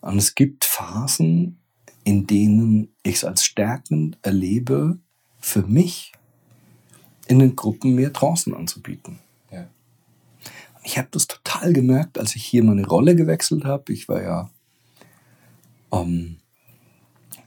Und 0.00 0.18
es 0.18 0.34
gibt 0.34 0.64
Phasen, 0.64 1.58
in 2.04 2.26
denen 2.26 2.94
ich 3.02 3.16
es 3.16 3.24
als 3.24 3.44
stärkend 3.44 4.18
erlebe, 4.22 4.98
für 5.38 5.62
mich 5.62 6.12
in 7.26 7.38
den 7.38 7.54
Gruppen 7.54 7.94
mehr 7.94 8.12
Trancen 8.12 8.54
anzubieten. 8.54 9.18
Ja. 9.50 9.68
Ich 10.82 10.96
habe 10.96 11.08
das 11.10 11.26
total 11.26 11.72
gemerkt, 11.72 12.18
als 12.18 12.34
ich 12.34 12.44
hier 12.44 12.64
meine 12.64 12.86
Rolle 12.86 13.14
gewechselt 13.14 13.64
habe. 13.64 13.92
Ich 13.92 14.08
war 14.08 14.22
ja 14.22 14.50
ähm, 15.92 16.38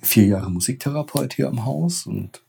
vier 0.01 0.25
Jahre 0.25 0.51
Musiktherapeut 0.51 1.33
hier 1.33 1.47
am 1.47 1.65
Haus 1.65 2.05
und 2.05 2.43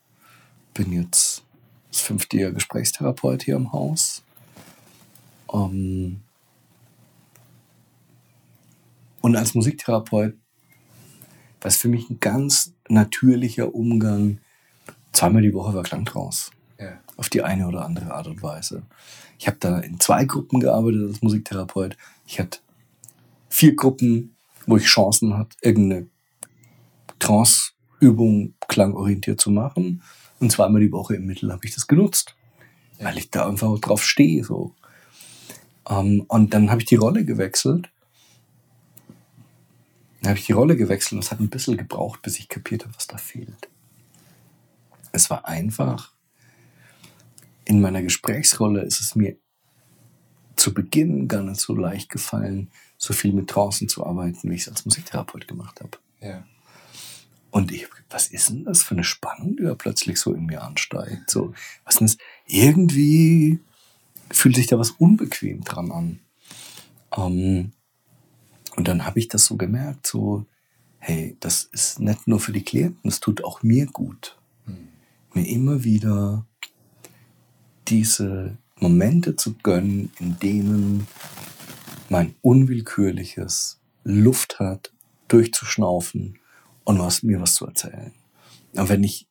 bin 0.75 0.93
jetzt 0.93 1.43
das 1.91 2.01
fünfte 2.01 2.39
Jahr 2.39 2.53
Gesprächstherapeut 2.53 3.43
hier 3.43 3.57
am 3.57 3.73
Haus. 3.73 4.23
Ähm, 5.53 6.21
und 9.21 9.37
als 9.37 9.55
Musiktherapeut 9.55 10.35
was 11.63 11.77
für 11.77 11.89
mich 11.89 12.11
ein 12.11 12.21
ganz 12.21 12.75
natürlicher 12.89 13.75
Umgang. 13.75 14.39
Zweimal 15.13 15.43
die 15.43 15.55
Woche 15.55 15.75
war 15.75 15.83
Klang 15.83 16.05
draus. 16.05 16.51
Ja. 16.79 16.99
Auf 17.17 17.29
die 17.29 17.43
eine 17.43 17.69
oder 17.69 17.85
andere 17.85 18.13
Art 18.13 18.27
und 18.27 18.43
Weise. 18.43 18.83
Ich 19.39 19.47
habe 19.47 19.57
da 19.61 19.79
in 19.79 20.01
zwei 20.01 20.25
Gruppen 20.25 20.61
gearbeitet 20.61 21.09
als 21.09 21.23
Musiktherapeut. 21.23 21.97
Ich 22.27 22.41
hatte 22.41 22.59
vier 23.49 23.77
Gruppen, 23.77 24.35
wo 24.67 24.77
ich 24.77 24.85
Chancen 24.85 25.37
hatte, 25.37 25.57
irgendeine 25.61 26.07
Trance-Übung 27.19 28.55
klangorientiert 28.69 29.41
zu 29.41 29.51
machen. 29.51 30.03
Und 30.43 30.51
zweimal 30.51 30.81
die 30.81 30.93
Woche 30.93 31.17
im 31.17 31.25
Mittel 31.25 31.51
habe 31.53 31.65
ich 31.65 31.75
das 31.75 31.87
genutzt, 31.87 32.37
ja. 32.99 33.07
weil 33.07 33.19
ich 33.19 33.31
da 33.31 33.49
einfach 33.49 33.79
drauf 33.79 34.05
stehe. 34.05 34.45
So. 34.45 34.75
Ähm, 35.89 36.25
und 36.29 36.53
dann 36.53 36.71
habe 36.71 36.83
ich 36.83 36.87
die 36.87 36.97
Rolle 36.97 37.25
gewechselt 37.25 37.91
dann 40.23 40.31
habe 40.31 40.39
ich 40.39 40.47
die 40.47 40.53
Rolle 40.53 40.77
gewechselt 40.77 41.15
und 41.15 41.25
es 41.25 41.33
hat 41.33 41.41
ein 41.41 41.51
bisschen 41.51 41.77
gebraucht, 41.77 42.23
bis 42.23 42.39
ich 42.39 42.49
kapiert 42.49 42.85
habe, 42.85 42.95
was 42.95 43.09
da 43.09 43.17
fehlt. 43.17 43.69
Es 45.11 45.29
war 45.31 45.47
einfach. 45.47 46.13
In 47.65 47.81
meiner 47.81 48.03
Gesprächsrolle 48.03 48.83
ist 48.83 49.01
es 49.01 49.17
mir 49.17 49.37
zu 50.55 50.75
Beginn 50.75 51.27
gar 51.27 51.43
nicht 51.43 51.61
so 51.61 51.75
leicht 51.75 52.09
gefallen, 52.09 52.71
so 52.99 53.13
viel 53.13 53.33
mit 53.33 53.53
draußen 53.53 53.89
zu 53.89 54.07
arbeiten, 54.07 54.49
wie 54.49 54.55
ich 54.55 54.63
es 54.63 54.69
als 54.69 54.85
Musiktherapeut 54.85 55.49
gemacht 55.49 55.81
habe. 55.81 55.99
Ja. 56.21 56.45
Und 57.53 57.71
ich, 57.71 57.87
was 58.09 58.29
ist 58.29 58.49
denn 58.49 58.65
das 58.65 58.83
für 58.83 58.95
eine 58.95 59.05
Spannung, 59.05 59.57
die 59.59 59.65
da 59.65 59.75
plötzlich 59.75 60.19
so 60.19 60.33
in 60.33 60.47
mir 60.47 60.63
ansteigt? 60.63 61.31
So, 61.31 61.53
was 61.85 62.01
ist? 62.01 62.19
Irgendwie 62.47 63.61
fühlt 64.31 64.57
sich 64.57 64.69
da 64.69 64.79
was 64.79 64.93
unbequem 64.93 65.63
dran 65.63 65.93
an. 65.93 66.21
Ähm, 67.15 67.73
und 68.75 68.89
dann 68.89 69.05
habe 69.05 69.19
ich 69.19 69.29
das 69.29 69.45
so 69.45 69.59
gemerkt, 69.59 70.07
so, 70.07 70.47
hey, 70.99 71.37
das 71.41 71.65
ist 71.65 72.01
nicht 72.01 72.27
nur 72.27 72.41
für 72.41 72.53
die 72.53 72.65
Klienten, 72.65 73.11
es 73.11 73.21
tut 73.21 73.45
auch 73.45 73.63
mir 73.63 73.85
gut. 73.85 74.39
Mhm. 74.65 74.89
Mir 75.35 75.47
immer 75.47 75.85
wieder 75.85 76.47
diese 77.89 78.57
Momente 78.77 79.37
zu 79.37 79.57
gönnen, 79.63 80.11
in 80.19 80.39
denen 80.39 81.07
mein 82.09 82.35
unwillkürliches 82.41 83.79
Luft 84.05 84.59
hat, 84.59 84.91
durchzuschnaufen 85.29 86.39
und 86.85 86.99
was, 86.99 87.23
mir 87.23 87.41
was 87.41 87.55
zu 87.55 87.67
erzählen. 87.67 88.13
Und 88.75 88.89
wenn 88.89 89.05
ich 89.05 89.29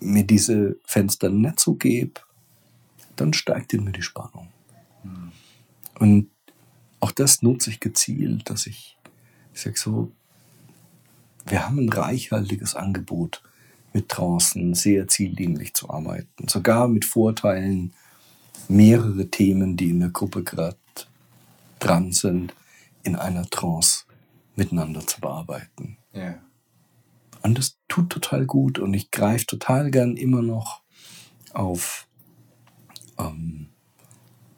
mir 0.00 0.24
diese 0.24 0.76
Fenster 0.84 1.28
nicht 1.28 1.60
so 1.60 1.74
gebe, 1.74 2.20
dann 3.16 3.32
steigt 3.32 3.72
in 3.74 3.84
mir 3.84 3.92
die 3.92 4.02
Spannung. 4.02 4.48
Mhm. 5.02 5.32
Und 5.98 6.30
auch 7.00 7.12
das 7.12 7.42
nutze 7.42 7.70
ich 7.70 7.80
gezielt, 7.80 8.48
dass 8.50 8.66
ich, 8.66 8.96
ich 9.54 9.60
sage 9.60 9.78
so, 9.78 10.12
wir 11.46 11.66
haben 11.66 11.78
ein 11.78 11.88
reichhaltiges 11.88 12.74
Angebot 12.74 13.42
mit 13.92 14.08
Trancen 14.08 14.74
sehr 14.74 15.08
zieldienlich 15.08 15.74
zu 15.74 15.90
arbeiten. 15.90 16.46
Sogar 16.46 16.88
mit 16.88 17.04
Vorteilen, 17.04 17.94
mehrere 18.68 19.30
Themen, 19.30 19.76
die 19.76 19.90
in 19.90 20.00
der 20.00 20.10
Gruppe 20.10 20.44
gerade 20.44 20.76
dran 21.78 22.12
sind, 22.12 22.54
in 23.02 23.16
einer 23.16 23.48
Trance 23.48 24.04
miteinander 24.56 25.06
zu 25.06 25.20
bearbeiten. 25.20 25.96
Ja. 26.12 26.38
Und 27.42 27.58
das 27.58 27.78
tut 27.88 28.10
total 28.10 28.46
gut 28.46 28.78
und 28.78 28.94
ich 28.94 29.10
greife 29.10 29.46
total 29.46 29.90
gern 29.90 30.16
immer 30.16 30.42
noch 30.42 30.82
auf 31.52 32.06
ähm, 33.18 33.68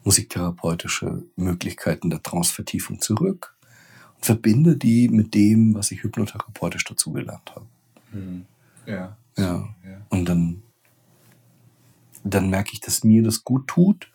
musiktherapeutische 0.03 1.23
Möglichkeiten 1.35 2.09
der 2.09 2.23
Transvertiefung 2.23 2.99
zurück 3.01 3.55
und 4.15 4.25
verbinde 4.25 4.77
die 4.77 5.09
mit 5.09 5.33
dem, 5.33 5.75
was 5.75 5.91
ich 5.91 6.03
hypnotherapeutisch 6.03 6.83
dazugelernt 6.85 7.51
habe. 7.55 7.67
Mhm. 8.11 8.45
Ja. 8.85 9.17
ja. 9.37 9.75
ja. 9.85 10.01
Und 10.09 10.25
dann, 10.25 10.63
dann 12.23 12.49
merke 12.49 12.71
ich, 12.73 12.81
dass 12.81 13.03
mir 13.03 13.23
das 13.23 13.43
gut 13.43 13.67
tut. 13.67 14.11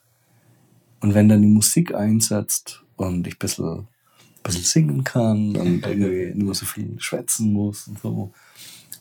Und 1.00 1.14
wenn 1.14 1.28
dann 1.28 1.42
die 1.42 1.48
Musik 1.48 1.94
einsetzt 1.94 2.84
und 2.96 3.26
ich 3.26 3.34
ein 3.34 3.38
bisschen, 3.38 3.88
bisschen 4.46 4.64
singen 4.64 5.04
kann 5.04 5.56
und 5.56 5.86
irgendwie 5.86 6.26
nicht 6.26 6.44
mehr 6.44 6.54
so 6.54 6.66
viel 6.66 6.94
schwätzen 6.98 7.52
muss 7.52 7.88
und 7.88 7.98
so, 8.00 8.32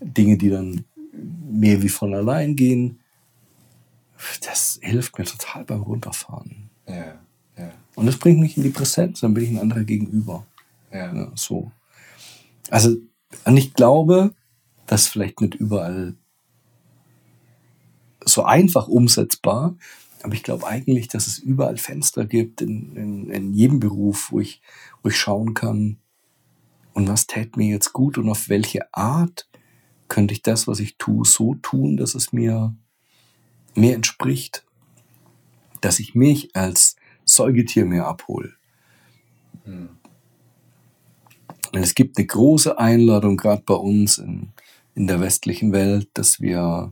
Dinge, 0.02 0.38
die 0.38 0.50
dann 0.50 0.86
mehr 1.14 1.82
wie 1.82 1.90
von 1.90 2.14
allein 2.14 2.56
gehen, 2.56 3.00
das 4.46 4.80
hilft 4.82 5.18
mir 5.18 5.26
total 5.26 5.64
beim 5.66 5.82
Runterfahren. 5.82 6.70
Ja, 6.88 7.20
ja. 7.58 7.72
Und 7.96 8.06
das 8.06 8.18
bringt 8.18 8.40
mich 8.40 8.58
in 8.58 8.64
die 8.64 8.70
Präsenz, 8.70 9.22
dann 9.22 9.34
bin 9.34 9.44
ich 9.44 9.50
ein 9.52 9.60
anderer 9.60 9.84
gegenüber. 9.84 10.46
Ja. 10.92 11.14
ja 11.14 11.32
so. 11.36 11.72
Also, 12.70 12.98
und 13.46 13.58
ich 13.58 13.74
glaube, 13.74 14.34
dass 14.88 15.08
vielleicht 15.08 15.42
nicht 15.42 15.56
überall 15.56 16.16
so 18.24 18.44
einfach 18.44 18.88
umsetzbar, 18.88 19.76
aber 20.26 20.34
ich 20.34 20.44
glaube 20.44 20.68
eigentlich, 20.68 21.08
dass 21.08 21.28
es 21.28 21.38
überall 21.38 21.78
Fenster 21.78 22.26
gibt 22.26 22.62
in, 22.62 22.96
in, 22.96 23.30
in 23.30 23.54
jedem 23.54 23.80
Beruf, 23.80 24.32
wo 24.32 24.40
ich, 24.40 24.62
wo 25.02 25.10
ich 25.10 25.18
schauen 25.18 25.54
kann, 25.54 25.98
und 26.94 27.10
was 27.10 27.28
täte 27.28 27.60
mir 27.60 27.68
jetzt 27.68 27.92
gut 27.92 28.18
und 28.18 28.30
auf 28.30 28.48
welche 28.48 28.94
Art 28.94 29.50
könnte 30.08 30.34
ich 30.34 30.42
das, 30.42 30.66
was 30.66 30.80
ich 30.80 30.98
tue, 30.98 31.26
so 31.26 31.56
tun, 31.56 31.98
dass 31.98 32.16
es 32.16 32.32
mir 32.32 32.74
mehr 33.76 33.96
entspricht 33.96 34.66
dass 35.86 36.00
ich 36.00 36.16
mich 36.16 36.56
als 36.56 36.96
Säugetier 37.26 37.86
mehr 37.86 38.08
abhole. 38.08 38.54
Hm. 39.66 39.90
Es 41.74 41.94
gibt 41.94 42.18
eine 42.18 42.26
große 42.26 42.80
Einladung, 42.80 43.38
gerade 43.38 43.62
bei 43.64 43.76
uns 43.76 44.18
in, 44.18 44.50
in 44.96 45.06
der 45.06 45.20
westlichen 45.20 45.74
Welt, 45.74 46.10
dass 46.14 46.42
wir, 46.42 46.92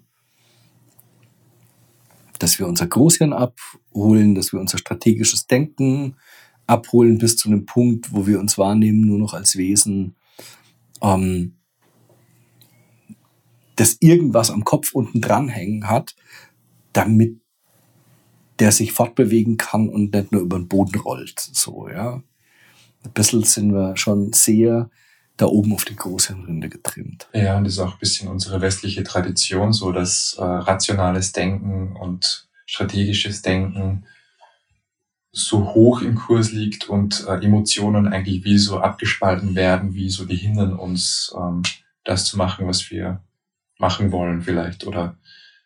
dass 2.44 2.60
wir 2.60 2.68
unser 2.68 2.88
Großhirn 2.88 3.32
abholen, 3.32 4.36
dass 4.36 4.52
wir 4.52 4.60
unser 4.60 4.78
strategisches 4.78 5.48
Denken 5.48 6.18
abholen 6.68 7.18
bis 7.18 7.38
zu 7.38 7.48
einem 7.48 7.66
Punkt, 7.66 8.12
wo 8.12 8.28
wir 8.28 8.38
uns 8.38 8.58
wahrnehmen 8.58 9.00
nur 9.00 9.18
noch 9.18 9.34
als 9.34 9.56
Wesen, 9.56 10.18
ähm, 11.02 11.56
das 13.78 13.96
irgendwas 14.02 14.52
am 14.52 14.66
Kopf 14.66 14.94
unten 14.94 15.22
dranhängen 15.22 15.88
hat, 15.88 16.18
damit 16.91 17.39
der 18.60 18.74
sich 18.74 18.91
fortbewegen 18.91 19.56
kann 19.56 19.88
und 19.88 20.14
nicht 20.14 20.34
nur 20.34 20.41
über 20.41 20.60
den 20.60 20.68
Boden 20.68 21.00
rollt. 21.00 21.39
So, 21.39 21.88
ja. 21.88 22.22
ein 23.06 23.12
bisschen 23.14 23.44
sind 23.44 23.74
wir 23.74 23.96
schon 23.96 24.34
sehr 24.34 24.89
da 25.38 25.46
oben 25.46 25.74
auf 25.74 25.86
die 25.86 25.96
Großhirnrinde 25.96 26.70
getrimmt. 26.70 27.28
Ja, 27.34 27.58
und 27.58 27.64
das 27.64 27.74
ist 27.74 27.80
auch 27.80 27.94
ein 27.94 28.00
bisschen 28.00 28.30
unsere 28.30 28.62
westliche 28.62 29.04
Tradition, 29.04 29.74
so 29.74 29.92
dass 29.92 30.36
äh, 30.38 30.44
rationales 30.44 31.32
Denken 31.32 31.96
und 31.96 32.48
strategisches 32.66 33.42
Denken 33.42 34.06
so 35.32 35.74
hoch 35.74 36.02
im 36.02 36.16
Kurs 36.16 36.52
liegt 36.52 36.88
und 36.88 37.26
äh, 37.28 37.44
Emotionen 37.44 38.08
eigentlich 38.08 38.44
wie 38.44 38.60
so 38.60 38.80
abgespalten 38.80 39.56
werden, 39.56 39.96
wie 39.96 40.10
so 40.10 40.26
die 40.26 40.36
hindern 40.36 40.74
uns, 40.74 41.34
ähm, 41.36 41.64
das 42.04 42.26
zu 42.26 42.38
machen, 42.38 42.68
was 42.68 42.92
wir 42.92 43.22
machen 43.80 44.12
wollen 44.12 44.44
vielleicht 44.44 44.86
oder 44.86 45.18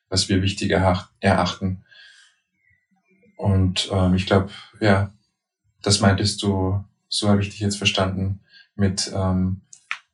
was 0.09 0.29
wir 0.29 0.41
wichtig 0.41 0.71
erachten. 0.71 1.83
Und 3.35 3.89
ähm, 3.91 4.15
ich 4.15 4.25
glaube, 4.25 4.49
ja, 4.79 5.13
das 5.81 5.99
meintest 5.99 6.41
du, 6.41 6.83
so 7.09 7.27
habe 7.27 7.41
ich 7.41 7.49
dich 7.49 7.59
jetzt 7.59 7.77
verstanden, 7.77 8.39
mit 8.77 9.11
ähm, 9.15 9.61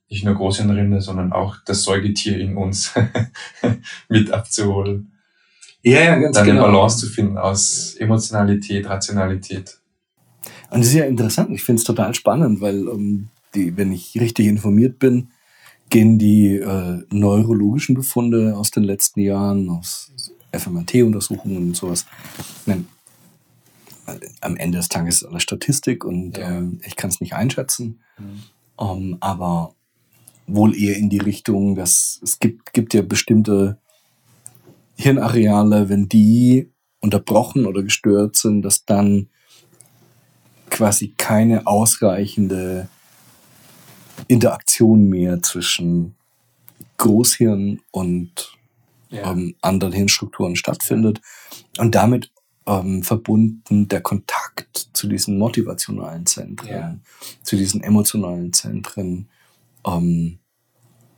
nicht 0.10 0.26
nur 0.26 0.36
Großhirnrinde, 0.36 1.02
sondern 1.02 1.34
auch 1.34 1.58
das 1.66 1.84
Säugetier 1.84 2.40
in 2.40 2.56
uns 2.56 2.94
mit 4.10 4.32
abzuholen. 4.32 5.12
Ja, 5.82 6.02
ja, 6.02 6.16
ganz 6.18 6.38
Dann 6.38 6.46
genau. 6.46 6.64
eine 6.64 6.72
Balance 6.72 6.98
zu 7.00 7.08
finden 7.08 7.38
aus 7.38 7.96
Emotionalität, 7.96 8.88
Rationalität. 8.88 9.80
Und 10.70 10.80
das 10.80 10.88
ist 10.88 10.94
ja 10.94 11.06
interessant. 11.06 11.52
Ich 11.52 11.64
finde 11.64 11.80
es 11.80 11.86
total 11.86 12.16
spannend, 12.16 12.62
weil 12.62 12.88
um, 12.88 13.00
ähm, 13.00 13.30
die, 13.54 13.76
wenn 13.78 13.92
ich 13.92 14.20
richtig 14.20 14.48
informiert 14.48 14.98
bin, 14.98 15.30
gehen 15.90 16.18
die 16.18 16.56
äh, 16.56 17.04
neurologischen 17.12 17.96
Befunde 17.96 18.56
aus 18.56 18.72
den 18.72 18.84
letzten 18.84 19.20
Jahren, 19.20 19.70
aus 19.70 20.12
FMRT-Untersuchungen 20.52 21.58
und 21.58 21.76
sowas. 21.76 22.06
Nein, 22.66 22.88
am 24.42 24.56
Ende 24.58 24.78
des 24.78 24.90
Tages 24.90 25.18
ist 25.22 25.28
alles 25.28 25.44
Statistik 25.44 26.06
und 26.06 26.38
ja. 26.38 26.50
ähm, 26.50 26.80
ich 26.86 26.96
kann 26.96 27.10
es 27.10 27.22
nicht 27.22 27.34
einschätzen. 27.34 28.02
Mhm. 28.18 28.44
Ähm, 28.80 29.18
aber 29.20 29.74
wohl 30.48 30.76
eher 30.76 30.98
in 30.98 31.10
die 31.10 31.20
Richtung, 31.20 31.76
dass 31.76 32.20
es 32.24 32.40
gibt, 32.40 32.74
gibt 32.74 32.94
ja 32.94 33.02
bestimmte 33.02 33.78
Hirnareale, 34.96 35.90
wenn 35.90 36.10
die 36.10 36.72
unterbrochen 37.02 37.66
oder 37.66 37.84
gestört 37.84 38.36
sind, 38.36 38.62
dass 38.62 38.86
dann 38.86 39.30
quasi 40.70 41.14
keine 41.18 41.68
ausreichende 41.68 42.88
Interaktion 44.28 45.10
mehr 45.10 45.42
zwischen 45.42 46.16
Großhirn 46.98 47.82
und 47.92 48.54
ja. 49.10 49.32
ähm, 49.32 49.56
anderen 49.62 49.94
Hirnstrukturen 49.94 50.56
stattfindet 50.56 51.22
und 51.78 51.94
damit 51.96 52.32
ähm, 52.66 53.04
verbunden 53.04 53.88
der 53.88 54.02
Kontakt 54.02 54.90
zu 54.94 55.08
diesen 55.08 55.38
motivationalen 55.38 56.26
Zentren, 56.26 56.70
ja. 56.70 56.98
zu 57.42 57.56
diesen 57.56 57.82
emotionalen 57.82 58.54
Zentren, 58.54 59.30
ähm, 59.86 60.40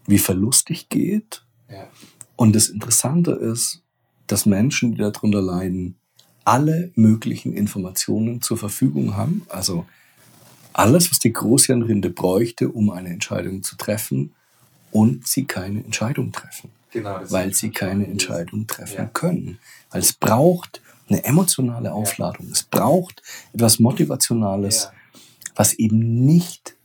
wie 0.08 0.18
verlustig 0.18 0.90
geht. 0.90 1.46
Ja. 1.70 1.88
Und 2.36 2.56
das 2.56 2.70
Interessante 2.70 3.32
ist, 3.32 3.84
dass 4.28 4.46
Menschen, 4.46 4.94
die 4.94 4.98
darunter 4.98 5.42
leiden, 5.42 5.96
alle 6.44 6.92
möglichen 6.96 7.54
Informationen 7.54 8.42
zur 8.42 8.58
Verfügung 8.58 9.16
haben. 9.16 9.46
Also 9.50 9.86
alles, 10.74 11.10
was 11.10 11.20
die 11.20 11.34
Großhirnrinde 11.34 12.10
bräuchte, 12.10 12.70
um 12.70 12.90
eine 12.92 13.10
Entscheidung 13.10 13.64
zu 13.64 13.76
treffen, 13.76 14.34
und 14.96 15.28
sie 15.28 15.44
keine 15.44 15.84
Entscheidung 15.84 16.32
treffen. 16.32 16.70
Genau, 16.92 17.20
weil 17.28 17.54
sie 17.54 17.70
keine 17.70 18.08
Entscheidung 18.08 18.66
treffen 18.66 18.96
ja. 18.96 19.06
können. 19.08 19.60
Weil 19.92 20.00
es 20.00 20.14
braucht 20.14 20.82
eine 21.10 21.24
emotionale 21.24 21.94
Aufladung. 21.94 22.48
Ja. 22.48 22.52
Es 22.54 22.64
braucht 22.64 23.22
etwas 23.54 23.80
Motivationales, 23.80 24.90
ja. 24.92 25.20
was 25.56 25.74
eben 25.74 26.26
nicht 26.26 26.76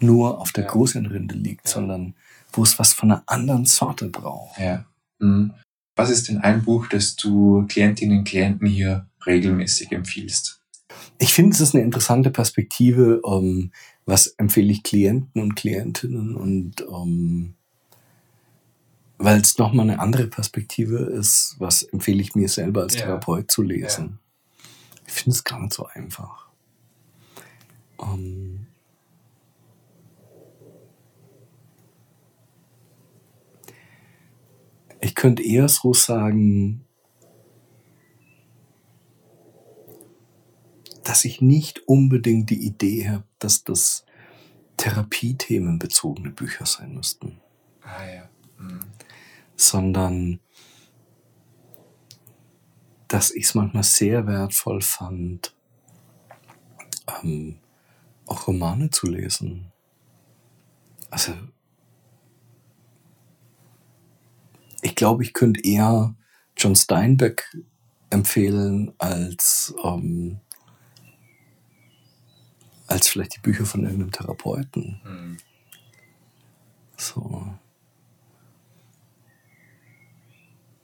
nur 0.00 0.40
auf 0.40 0.52
der 0.52 0.64
Großhirnrinde 0.64 1.34
liegt, 1.34 1.68
sondern 1.68 2.14
wo 2.52 2.62
es 2.62 2.78
was 2.78 2.92
von 2.92 3.10
einer 3.10 3.22
anderen 3.26 3.64
Sorte 3.64 4.08
braucht. 4.08 4.58
Ja. 4.58 4.84
Mhm. 5.18 5.54
Was 5.94 6.10
ist 6.10 6.28
denn 6.28 6.38
ein 6.38 6.64
Buch, 6.64 6.86
das 6.88 7.16
du 7.16 7.66
Klientinnen 7.68 8.18
und 8.18 8.24
Klienten 8.24 8.66
hier 8.66 9.06
regelmäßig 9.26 9.92
empfiehlst? 9.92 10.60
Ich 11.18 11.34
finde, 11.34 11.52
es 11.52 11.60
ist 11.60 11.74
eine 11.74 11.84
interessante 11.84 12.30
Perspektive. 12.30 13.20
Ähm, 13.26 13.72
was 14.04 14.26
empfehle 14.26 14.72
ich 14.72 14.82
Klienten 14.82 15.40
und 15.40 15.54
Klientinnen 15.54 16.34
und 16.34 16.80
ähm, 16.80 17.54
weil 19.22 19.40
es 19.40 19.58
nochmal 19.58 19.88
eine 19.88 20.00
andere 20.00 20.26
Perspektive 20.26 20.98
ist, 20.98 21.56
was 21.58 21.82
empfehle 21.82 22.20
ich 22.20 22.34
mir 22.34 22.48
selber 22.48 22.82
als 22.82 22.94
ja. 22.94 23.02
Therapeut 23.02 23.50
zu 23.50 23.62
lesen. 23.62 24.18
Ja. 24.20 24.62
Ich 25.06 25.12
finde 25.12 25.36
es 25.36 25.44
gar 25.44 25.60
nicht 25.60 25.72
so 25.72 25.86
einfach. 25.86 26.48
Um, 27.96 28.08
ähm, 28.08 28.66
ich 35.00 35.14
könnte 35.14 35.42
eher 35.42 35.68
so 35.68 35.94
sagen, 35.94 36.84
dass 41.04 41.24
ich 41.24 41.40
nicht 41.40 41.86
unbedingt 41.86 42.50
die 42.50 42.64
Idee 42.64 43.08
habe, 43.08 43.24
dass 43.38 43.64
das 43.64 44.04
therapiethemenbezogene 44.76 46.30
Bücher 46.30 46.66
sein 46.66 46.94
müssten. 46.94 47.40
Ah 47.82 48.04
ja. 48.04 48.28
Mhm. 48.58 48.80
Sondern 49.62 50.40
dass 53.06 53.30
ich 53.30 53.44
es 53.44 53.54
manchmal 53.54 53.82
sehr 53.82 54.26
wertvoll 54.26 54.80
fand, 54.80 55.54
ähm, 57.22 57.58
auch 58.26 58.46
Romane 58.46 58.88
zu 58.90 59.06
lesen. 59.06 59.70
Also 61.10 61.34
ich 64.80 64.94
glaube, 64.94 65.22
ich 65.22 65.34
könnte 65.34 65.60
eher 65.62 66.14
John 66.56 66.74
Steinbeck 66.74 67.44
empfehlen 68.08 68.94
als, 68.96 69.74
ähm, 69.84 70.40
als 72.86 73.08
vielleicht 73.08 73.36
die 73.36 73.40
Bücher 73.40 73.66
von 73.66 73.84
irgendeinem 73.84 74.12
Therapeuten. 74.12 75.00
Mhm. 75.04 75.36
So. 76.96 77.58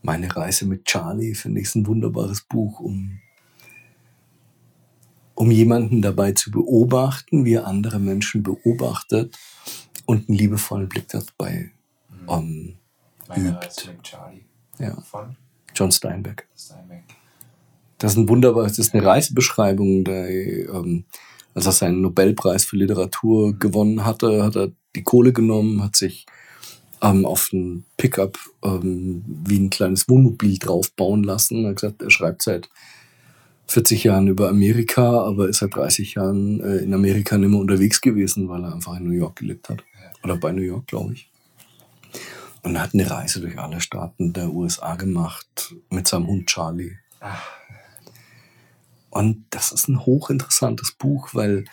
Meine 0.03 0.35
Reise 0.35 0.67
mit 0.67 0.85
Charlie 0.85 1.35
finde 1.35 1.61
ich 1.61 1.75
ein 1.75 1.87
wunderbares 1.87 2.43
Buch, 2.43 2.81
um, 2.81 3.19
um 5.35 5.51
jemanden 5.51 6.03
dabei 6.03 6.33
zu 6.33 6.51
beobachten, 6.51 7.45
wie 7.45 7.55
er 7.55 7.67
andere 7.67 7.99
Menschen 7.99 8.43
beobachtet 8.43 9.37
und 10.07 10.29
einen 10.29 10.39
liebevollen 10.39 10.89
Blick 10.89 11.09
dabei 11.09 11.71
mhm. 12.09 12.29
um, 12.29 12.75
meine 13.29 13.51
übt. 13.51 13.87
mit 13.87 14.03
Charlie. 14.03 14.45
Ja. 14.79 15.01
Von? 15.03 15.37
John 15.75 15.93
Steinbeck. 15.93 16.49
Steinbeck. 16.57 17.05
Das 17.99 18.13
ist 18.13 18.19
ein 18.19 18.29
wunderbares, 18.29 18.77
das 18.77 18.87
ist 18.87 18.95
eine 18.95 19.05
Reisebeschreibung, 19.05 20.05
der, 20.05 20.31
ähm, 20.31 21.05
als 21.55 21.67
er 21.67 21.73
seinen 21.73 22.01
Nobelpreis 22.01 22.65
für 22.65 22.77
Literatur 22.77 23.59
gewonnen 23.59 24.05
hatte, 24.05 24.45
hat 24.45 24.57
er 24.57 24.71
die 24.95 25.03
Kohle 25.03 25.33
genommen, 25.33 25.83
hat 25.83 25.97
sich 25.97 26.27
ähm, 27.03 27.25
auf 27.25 27.53
ein 27.53 27.85
Pickup 27.97 28.39
ähm, 28.65 29.25
wie 29.27 29.59
ein 29.59 29.71
kleines 29.71 30.09
Wohnmobil 30.09 30.59
draufbauen 30.59 31.23
lassen. 31.23 31.65
Er 31.65 31.71
hat 31.71 31.77
gesagt, 31.77 32.03
er 32.03 32.11
schreibt 32.11 32.43
seit 32.43 32.69
40 33.69 34.05
Jahren 34.05 34.29
über 34.29 34.49
Amerika, 34.49 35.25
aber 35.25 35.49
ist 35.49 35.59
seit 35.59 35.75
30 35.75 36.15
Jahren 36.15 36.61
äh, 36.61 36.79
in 36.79 36.95
Amerika 36.95 37.37
nicht 37.37 37.51
mehr 37.51 37.61
unterwegs 37.61 38.01
gewesen, 38.01 38.49
weil 38.49 38.65
er 38.65 38.75
einfach 38.75 38.97
in 38.97 39.05
New 39.05 39.13
York 39.13 39.37
gelebt 39.37 39.69
hat. 39.69 39.85
Oder 40.25 40.37
bei 40.37 40.53
New 40.53 40.63
York, 40.63 40.87
glaube 40.87 41.13
ich. 41.13 41.31
Und 42.63 42.75
er 42.75 42.83
hat 42.83 42.95
eine 42.95 43.09
Reise 43.09 43.41
durch 43.41 43.59
alle 43.59 43.81
Staaten 43.81 44.33
der 44.33 44.53
USA 44.53 44.97
gemacht 44.97 45.75
mit 45.91 46.09
seinem 46.09 46.27
Hund 46.27 46.49
Charlie. 46.49 46.97
Ach. 47.21 47.59
Und 49.11 49.45
das 49.51 49.73
ist 49.73 49.89
ein 49.89 50.05
hochinteressantes 50.05 50.93
Buch, 50.93 51.31
weil, 51.33 51.65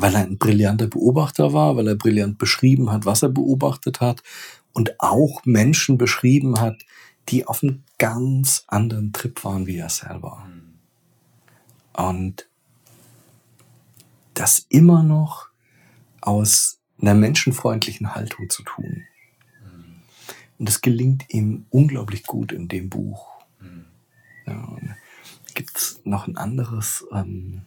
weil 0.00 0.14
er 0.14 0.22
ein 0.22 0.38
brillanter 0.38 0.86
Beobachter 0.86 1.52
war, 1.52 1.76
weil 1.76 1.88
er 1.88 1.94
brillant 1.94 2.38
beschrieben 2.38 2.90
hat, 2.90 3.04
was 3.04 3.22
er 3.22 3.28
beobachtet 3.28 4.00
hat 4.00 4.22
und 4.72 4.98
auch 5.00 5.44
Menschen 5.44 5.98
beschrieben 5.98 6.60
hat, 6.60 6.84
die 7.28 7.46
auf 7.46 7.62
einem 7.62 7.82
ganz 7.98 8.64
anderen 8.66 9.12
Trip 9.12 9.44
waren 9.44 9.66
wie 9.66 9.76
er 9.76 9.90
selber. 9.90 10.46
Und 11.92 12.48
das 14.34 14.66
immer 14.70 15.02
noch 15.02 15.48
aus 16.20 16.78
einer 17.00 17.14
menschenfreundlichen 17.14 18.14
Haltung 18.14 18.48
zu 18.48 18.62
tun. 18.62 19.04
Und 20.58 20.68
das 20.68 20.80
gelingt 20.80 21.24
ihm 21.28 21.66
unglaublich 21.70 22.24
gut 22.24 22.52
in 22.52 22.68
dem 22.68 22.90
Buch. 22.90 23.28
Mhm. 23.60 23.84
Ja, 24.46 24.78
Gibt 25.54 25.76
es 25.76 26.00
noch 26.04 26.26
ein 26.26 26.36
anderes? 26.36 27.04
Ähm, 27.12 27.62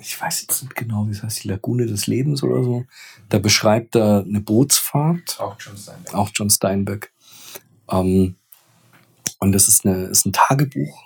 ich 0.00 0.20
weiß 0.20 0.42
jetzt 0.42 0.62
nicht 0.62 0.74
genau, 0.74 1.06
wie 1.06 1.12
es 1.12 1.22
heißt, 1.22 1.44
die 1.44 1.48
Lagune 1.48 1.86
des 1.86 2.06
Lebens 2.06 2.42
oder 2.42 2.62
so. 2.64 2.84
Da 3.28 3.38
beschreibt 3.38 3.94
er 3.94 4.24
eine 4.26 4.40
Bootsfahrt. 4.40 5.38
Auch 5.40 5.56
John 5.60 5.76
Steinbeck. 5.76 6.14
Auch 6.14 6.30
John 6.34 6.50
Steinbeck. 6.50 7.12
Ähm, 7.90 8.36
Und 9.38 9.52
das 9.52 9.68
ist, 9.68 9.86
eine, 9.86 10.04
ist 10.04 10.26
ein 10.26 10.32
Tagebuch. 10.32 11.02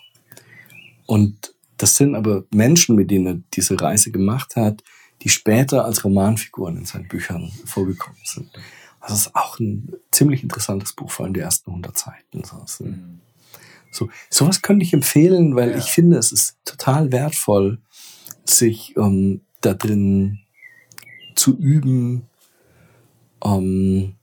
Und 1.06 1.54
das 1.76 1.96
sind 1.96 2.14
aber 2.14 2.44
Menschen, 2.52 2.96
mit 2.96 3.10
denen 3.10 3.26
er 3.26 3.40
diese 3.54 3.80
Reise 3.80 4.10
gemacht 4.10 4.56
hat, 4.56 4.82
die 5.22 5.28
später 5.28 5.84
als 5.84 6.04
Romanfiguren 6.04 6.76
in 6.78 6.84
seinen 6.84 7.08
Büchern 7.08 7.50
vorgekommen 7.64 8.20
sind. 8.24 8.50
Das 9.00 9.12
ist 9.12 9.36
auch 9.36 9.58
ein 9.60 9.92
ziemlich 10.10 10.42
interessantes 10.42 10.92
Buch, 10.94 11.10
vor 11.10 11.24
allem 11.24 11.34
die 11.34 11.40
ersten 11.40 11.70
100 11.70 11.96
Seiten. 11.96 12.44
So, 12.44 12.84
mhm. 12.84 13.20
So 13.96 14.08
sowas 14.30 14.62
könnte 14.62 14.84
ich 14.84 14.92
empfehlen, 14.92 15.56
weil 15.56 15.70
ja. 15.70 15.78
ich 15.78 15.86
finde, 15.86 16.18
es 16.18 16.32
ist 16.32 16.58
total 16.64 17.12
wertvoll, 17.12 17.78
sich 18.44 18.96
ähm, 18.96 19.40
da 19.60 19.74
drin 19.74 20.40
zu 21.34 21.56
üben, 21.56 22.28
ähm, 23.44 24.16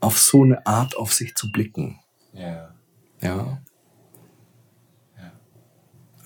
auf 0.00 0.18
so 0.18 0.42
eine 0.42 0.64
Art 0.66 0.96
auf 0.96 1.12
sich 1.12 1.34
zu 1.34 1.50
blicken. 1.50 1.98
Ja. 2.32 2.74
Ja. 3.20 3.62
ja. 5.16 5.32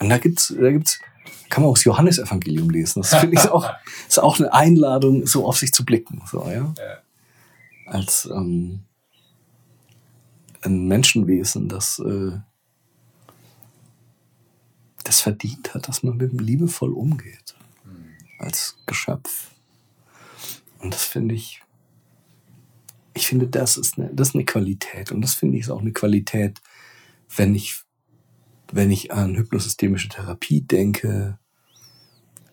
Und 0.00 0.08
da 0.08 0.18
gibt's, 0.18 0.54
da 0.58 0.70
gibt's, 0.70 1.00
kann 1.48 1.62
man 1.62 1.70
auch 1.70 1.76
das 1.76 1.84
Johannesevangelium 1.84 2.70
lesen. 2.70 3.02
Das 3.02 3.14
finde 3.14 3.36
ich 3.36 3.48
auch, 3.48 3.70
ist 4.08 4.18
auch 4.18 4.38
eine 4.38 4.52
Einladung, 4.52 5.26
so 5.26 5.46
auf 5.46 5.58
sich 5.58 5.72
zu 5.72 5.84
blicken, 5.84 6.22
so, 6.30 6.44
ja. 6.46 6.74
ja. 6.76 6.98
Als, 7.86 8.26
ähm, 8.26 8.84
ein 10.62 10.86
Menschenwesen, 10.88 11.68
das, 11.68 11.98
äh, 12.00 12.38
das 15.04 15.20
verdient 15.20 15.74
hat, 15.74 15.88
dass 15.88 16.02
man 16.02 16.16
mit 16.16 16.32
ihm 16.32 16.38
liebevoll 16.38 16.92
umgeht. 16.92 17.54
Mhm. 17.84 18.14
Als 18.38 18.76
Geschöpf. 18.86 19.52
Und 20.80 20.94
das 20.94 21.04
finde 21.04 21.34
ich, 21.34 21.60
ich 23.14 23.26
finde, 23.26 23.48
das 23.48 23.76
ist 23.76 23.98
eine, 23.98 24.10
das 24.12 24.28
ist 24.28 24.34
eine 24.34 24.44
Qualität. 24.44 25.12
Und 25.12 25.22
das 25.22 25.34
finde 25.34 25.56
ich 25.56 25.64
ist 25.64 25.70
auch 25.70 25.80
eine 25.80 25.92
Qualität, 25.92 26.60
wenn 27.36 27.54
ich, 27.54 27.82
wenn 28.72 28.90
ich 28.90 29.12
an 29.12 29.36
hypnosystemische 29.36 30.08
Therapie 30.08 30.60
denke. 30.60 31.38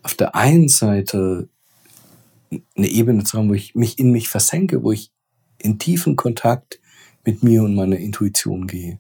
Auf 0.02 0.16
der 0.16 0.36
einen 0.36 0.70
Seite 0.70 1.50
eine 2.76 2.88
Ebene 2.88 3.24
zu 3.24 3.38
haben, 3.38 3.50
wo 3.50 3.54
ich 3.54 3.76
mich 3.76 4.00
in 4.00 4.12
mich 4.12 4.30
versenke, 4.30 4.84
wo 4.84 4.92
ich 4.92 5.12
in 5.58 5.80
tiefen 5.80 6.16
Kontakt 6.16 6.80
mit 7.26 7.44
mir 7.44 7.64
und 7.64 7.76
meiner 7.76 7.98
Intuition 7.98 8.68
gehe. 8.68 9.00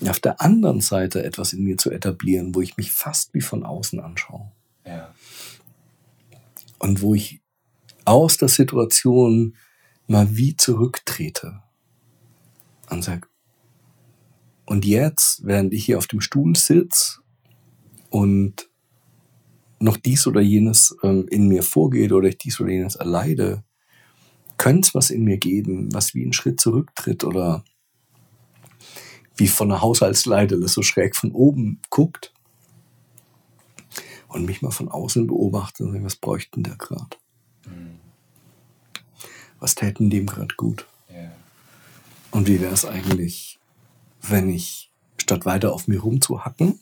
Und 0.00 0.08
auf 0.08 0.20
der 0.20 0.40
anderen 0.40 0.80
Seite 0.80 1.24
etwas 1.24 1.52
in 1.52 1.64
mir 1.64 1.76
zu 1.76 1.90
etablieren, 1.90 2.54
wo 2.54 2.60
ich 2.60 2.76
mich 2.76 2.92
fast 2.92 3.34
wie 3.34 3.40
von 3.40 3.64
außen 3.64 4.00
anschaue. 4.00 4.50
Ja. 4.86 5.14
Und 6.78 7.02
wo 7.02 7.14
ich 7.14 7.40
aus 8.04 8.36
der 8.36 8.48
Situation 8.48 9.56
mal 10.06 10.36
wie 10.36 10.56
zurücktrete 10.56 11.62
und 12.90 13.02
sage, 13.02 13.28
und 14.66 14.84
jetzt, 14.84 15.44
während 15.44 15.74
ich 15.74 15.84
hier 15.84 15.98
auf 15.98 16.06
dem 16.06 16.20
Stuhl 16.20 16.56
sitze 16.56 17.20
und 18.08 18.70
noch 19.78 19.96
dies 19.96 20.26
oder 20.26 20.40
jenes 20.40 20.96
ähm, 21.02 21.26
in 21.30 21.48
mir 21.48 21.62
vorgeht 21.62 22.12
oder 22.12 22.28
ich 22.28 22.38
dies 22.38 22.60
oder 22.60 22.70
jenes 22.70 22.96
erleide, 22.96 23.62
könnte 24.56 24.88
es 24.88 24.94
was 24.94 25.10
in 25.10 25.24
mir 25.24 25.38
geben, 25.38 25.92
was 25.92 26.14
wie 26.14 26.22
einen 26.22 26.32
Schritt 26.32 26.60
zurücktritt 26.60 27.24
oder 27.24 27.64
wie 29.36 29.48
von 29.48 29.70
einer 29.70 29.82
Haushaltsleiter 29.82 30.66
so 30.68 30.82
schräg 30.82 31.16
von 31.16 31.32
oben 31.32 31.80
guckt 31.90 32.32
und 34.28 34.46
mich 34.46 34.62
mal 34.62 34.70
von 34.70 34.88
außen 34.88 35.26
beobachtet 35.26 35.86
und 35.86 35.92
sagt, 35.92 36.04
was 36.04 36.16
bräuchten 36.16 36.62
der 36.62 36.76
gerade? 36.76 37.16
Mhm 37.66 38.04
was 39.64 39.74
täten 39.74 40.10
dem 40.10 40.26
gerade 40.26 40.54
gut? 40.56 40.86
Yeah. 41.10 41.32
Und 42.30 42.46
wie 42.48 42.60
wäre 42.60 42.74
es 42.74 42.84
eigentlich, 42.84 43.58
wenn 44.20 44.50
ich 44.50 44.92
statt 45.16 45.46
weiter 45.46 45.72
auf 45.72 45.88
mir 45.88 46.00
rumzuhacken, 46.00 46.80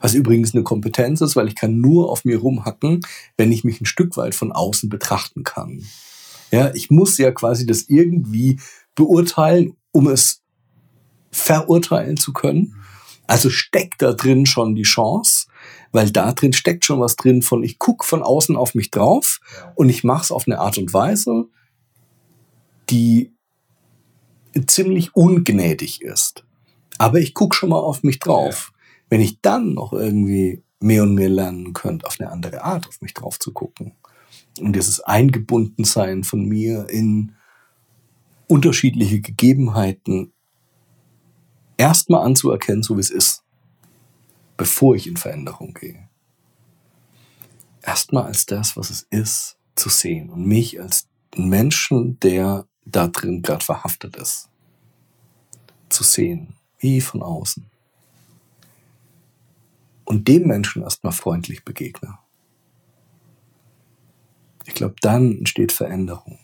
was 0.00 0.14
übrigens 0.14 0.54
eine 0.54 0.64
Kompetenz 0.64 1.20
ist, 1.20 1.36
weil 1.36 1.46
ich 1.46 1.54
kann 1.54 1.80
nur 1.80 2.10
auf 2.10 2.24
mir 2.24 2.38
rumhacken, 2.38 3.02
wenn 3.36 3.52
ich 3.52 3.62
mich 3.62 3.80
ein 3.80 3.86
Stück 3.86 4.16
weit 4.16 4.34
von 4.34 4.50
außen 4.50 4.88
betrachten 4.88 5.44
kann. 5.44 5.86
Ja, 6.52 6.72
ich 6.74 6.90
muss 6.90 7.18
ja 7.18 7.32
quasi 7.32 7.66
das 7.66 7.88
irgendwie 7.88 8.60
beurteilen, 8.94 9.76
um 9.90 10.06
es 10.08 10.42
verurteilen 11.30 12.18
zu 12.18 12.32
können. 12.32 12.76
Also 13.26 13.48
steckt 13.48 14.02
da 14.02 14.12
drin 14.12 14.44
schon 14.44 14.74
die 14.74 14.82
Chance, 14.82 15.46
weil 15.90 16.10
da 16.10 16.32
drin 16.32 16.52
steckt 16.52 16.84
schon 16.84 17.00
was 17.00 17.16
drin 17.16 17.40
von, 17.40 17.64
ich 17.64 17.78
gucke 17.78 18.06
von 18.06 18.22
außen 18.22 18.56
auf 18.56 18.74
mich 18.74 18.90
drauf 18.90 19.40
und 19.74 19.88
ich 19.88 20.04
mache 20.04 20.24
es 20.24 20.32
auf 20.32 20.46
eine 20.46 20.58
Art 20.58 20.76
und 20.76 20.92
Weise, 20.92 21.46
die 22.90 23.32
ziemlich 24.66 25.16
ungnädig 25.16 26.02
ist. 26.02 26.44
Aber 26.98 27.18
ich 27.18 27.32
gucke 27.32 27.56
schon 27.56 27.70
mal 27.70 27.78
auf 27.78 28.02
mich 28.02 28.18
drauf. 28.18 28.72
Wenn 29.08 29.22
ich 29.22 29.40
dann 29.40 29.72
noch 29.72 29.94
irgendwie 29.94 30.62
mehr 30.80 31.04
und 31.04 31.14
mehr 31.14 31.30
lernen 31.30 31.72
könnte, 31.72 32.06
auf 32.06 32.20
eine 32.20 32.30
andere 32.30 32.62
Art 32.62 32.86
auf 32.86 33.00
mich 33.00 33.14
drauf 33.14 33.38
zu 33.38 33.52
gucken. 33.52 33.94
Und 34.60 34.74
dieses 34.74 35.00
Eingebundensein 35.00 36.24
von 36.24 36.44
mir 36.44 36.88
in 36.88 37.32
unterschiedliche 38.46 39.20
Gegebenheiten 39.20 40.32
erstmal 41.76 42.24
anzuerkennen, 42.24 42.82
so 42.82 42.96
wie 42.96 43.00
es 43.00 43.10
ist 43.10 43.42
bevor 44.62 44.94
ich 44.94 45.08
in 45.08 45.16
Veränderung 45.16 45.74
gehe. 45.74 46.08
Erstmal 47.82 48.26
als 48.26 48.46
das, 48.46 48.76
was 48.76 48.90
es 48.90 49.02
ist, 49.10 49.56
zu 49.74 49.88
sehen 49.88 50.30
und 50.30 50.46
mich 50.46 50.80
als 50.80 51.08
Menschen, 51.34 52.20
der 52.20 52.66
da 52.84 53.08
drin 53.08 53.42
gerade 53.42 53.64
verhaftet 53.64 54.14
ist, 54.14 54.48
zu 55.88 56.04
sehen, 56.04 56.54
wie 56.78 57.00
von 57.00 57.24
außen. 57.24 57.66
Und 60.04 60.28
dem 60.28 60.46
Menschen 60.46 60.82
erstmal 60.82 61.12
freundlich 61.12 61.64
begegne. 61.64 62.18
Ich 64.66 64.74
glaube, 64.74 64.94
dann 65.00 65.38
entsteht 65.38 65.72
Veränderung. 65.72 66.38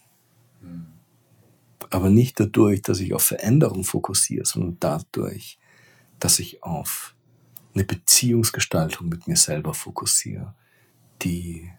Aber 1.91 2.11
nicht 2.11 2.39
dadurch, 2.39 2.83
dass 2.83 3.01
ich 3.01 3.14
auf 3.14 3.23
Veränderung 3.23 3.85
fokussiere, 3.85 4.45
sondern 4.45 4.77
dadurch, 4.81 5.59
dass 6.19 6.39
ich 6.39 6.62
auf 6.62 7.14
eine 7.75 7.85
Beziehungsgestaltung 7.85 9.09
mit 9.09 9.27
mir 9.27 9.37
selber 9.37 9.73
fokussiere, 9.73 10.55
die 11.23 11.71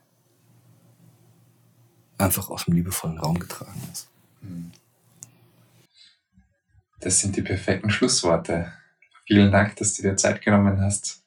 einfach 2.18 2.50
aus 2.50 2.66
dem 2.66 2.76
liebevollen 2.76 3.18
Raum 3.18 3.40
getragen 3.40 3.82
ist. 3.92 4.10
Das 7.00 7.20
sind 7.20 7.36
die 7.36 7.42
perfekten 7.42 7.90
Schlussworte. 7.90 8.74
Vielen 9.26 9.52
Dank, 9.52 9.76
dass 9.78 9.96
du 9.96 10.02
dir 10.02 10.18
Zeit 10.18 10.42
genommen 10.42 10.82
hast. 10.82 11.24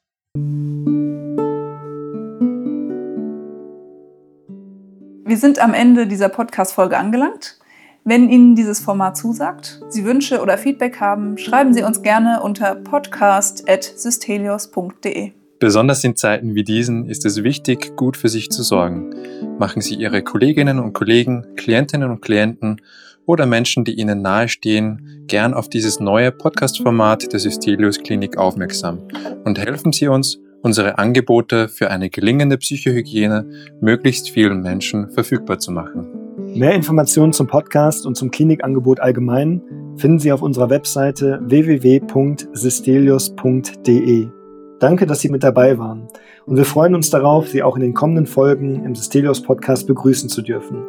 Wir 5.33 5.39
sind 5.39 5.57
am 5.57 5.73
Ende 5.73 6.05
dieser 6.05 6.29
Podcast-Folge 6.29 6.95
angelangt. 6.95 7.57
Wenn 8.03 8.29
Ihnen 8.29 8.55
dieses 8.55 8.79
Format 8.79 9.17
zusagt, 9.17 9.81
Sie 9.89 10.05
Wünsche 10.05 10.43
oder 10.43 10.59
Feedback 10.59 10.99
haben, 10.99 11.39
schreiben 11.39 11.73
Sie 11.73 11.81
uns 11.81 12.03
gerne 12.03 12.43
unter 12.43 12.75
podcast.systelios.de. 12.75 15.31
Besonders 15.57 16.03
in 16.03 16.15
Zeiten 16.15 16.53
wie 16.53 16.63
diesen 16.63 17.09
ist 17.09 17.25
es 17.25 17.43
wichtig, 17.43 17.95
gut 17.95 18.15
für 18.15 18.29
sich 18.29 18.51
zu 18.51 18.61
sorgen. 18.61 19.15
Machen 19.57 19.81
Sie 19.81 19.95
Ihre 19.95 20.21
Kolleginnen 20.21 20.77
und 20.77 20.93
Kollegen, 20.93 21.47
Klientinnen 21.55 22.11
und 22.11 22.21
Klienten 22.21 22.79
oder 23.25 23.47
Menschen, 23.47 23.85
die 23.85 23.95
Ihnen 23.95 24.21
nahestehen, 24.21 25.23
gern 25.25 25.55
auf 25.55 25.67
dieses 25.67 25.99
neue 25.99 26.31
Podcast-Format 26.31 27.33
der 27.33 27.39
Systelius 27.39 27.97
Klinik 27.97 28.37
aufmerksam 28.37 28.99
und 29.45 29.57
helfen 29.57 29.93
Sie 29.93 30.07
uns, 30.07 30.37
unsere 30.63 30.97
Angebote 30.97 31.67
für 31.67 31.91
eine 31.91 32.09
gelingende 32.09 32.57
Psychohygiene 32.57 33.45
möglichst 33.79 34.31
vielen 34.31 34.61
Menschen 34.61 35.11
verfügbar 35.11 35.59
zu 35.59 35.71
machen. 35.71 36.07
Mehr 36.55 36.73
Informationen 36.73 37.33
zum 37.33 37.47
Podcast 37.47 38.05
und 38.05 38.15
zum 38.15 38.31
Klinikangebot 38.31 38.99
allgemein 38.99 39.61
finden 39.97 40.19
Sie 40.19 40.31
auf 40.31 40.41
unserer 40.41 40.69
Webseite 40.69 41.39
www.sistelius.de. 41.43 44.27
Danke, 44.79 45.05
dass 45.05 45.19
Sie 45.21 45.29
mit 45.29 45.43
dabei 45.43 45.77
waren 45.77 46.07
und 46.45 46.57
wir 46.57 46.65
freuen 46.65 46.95
uns 46.95 47.09
darauf, 47.09 47.49
Sie 47.49 47.63
auch 47.63 47.75
in 47.75 47.81
den 47.81 47.93
kommenden 47.93 48.25
Folgen 48.25 48.85
im 48.85 48.95
Sistelius 48.95 49.41
Podcast 49.41 49.87
begrüßen 49.87 50.29
zu 50.29 50.41
dürfen. 50.41 50.83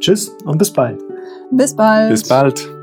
Tschüss 0.00 0.34
und 0.44 0.58
bis 0.58 0.72
bald. 0.72 1.02
Bis 1.50 1.76
bald. 1.76 2.10
Bis 2.10 2.26
bald. 2.26 2.79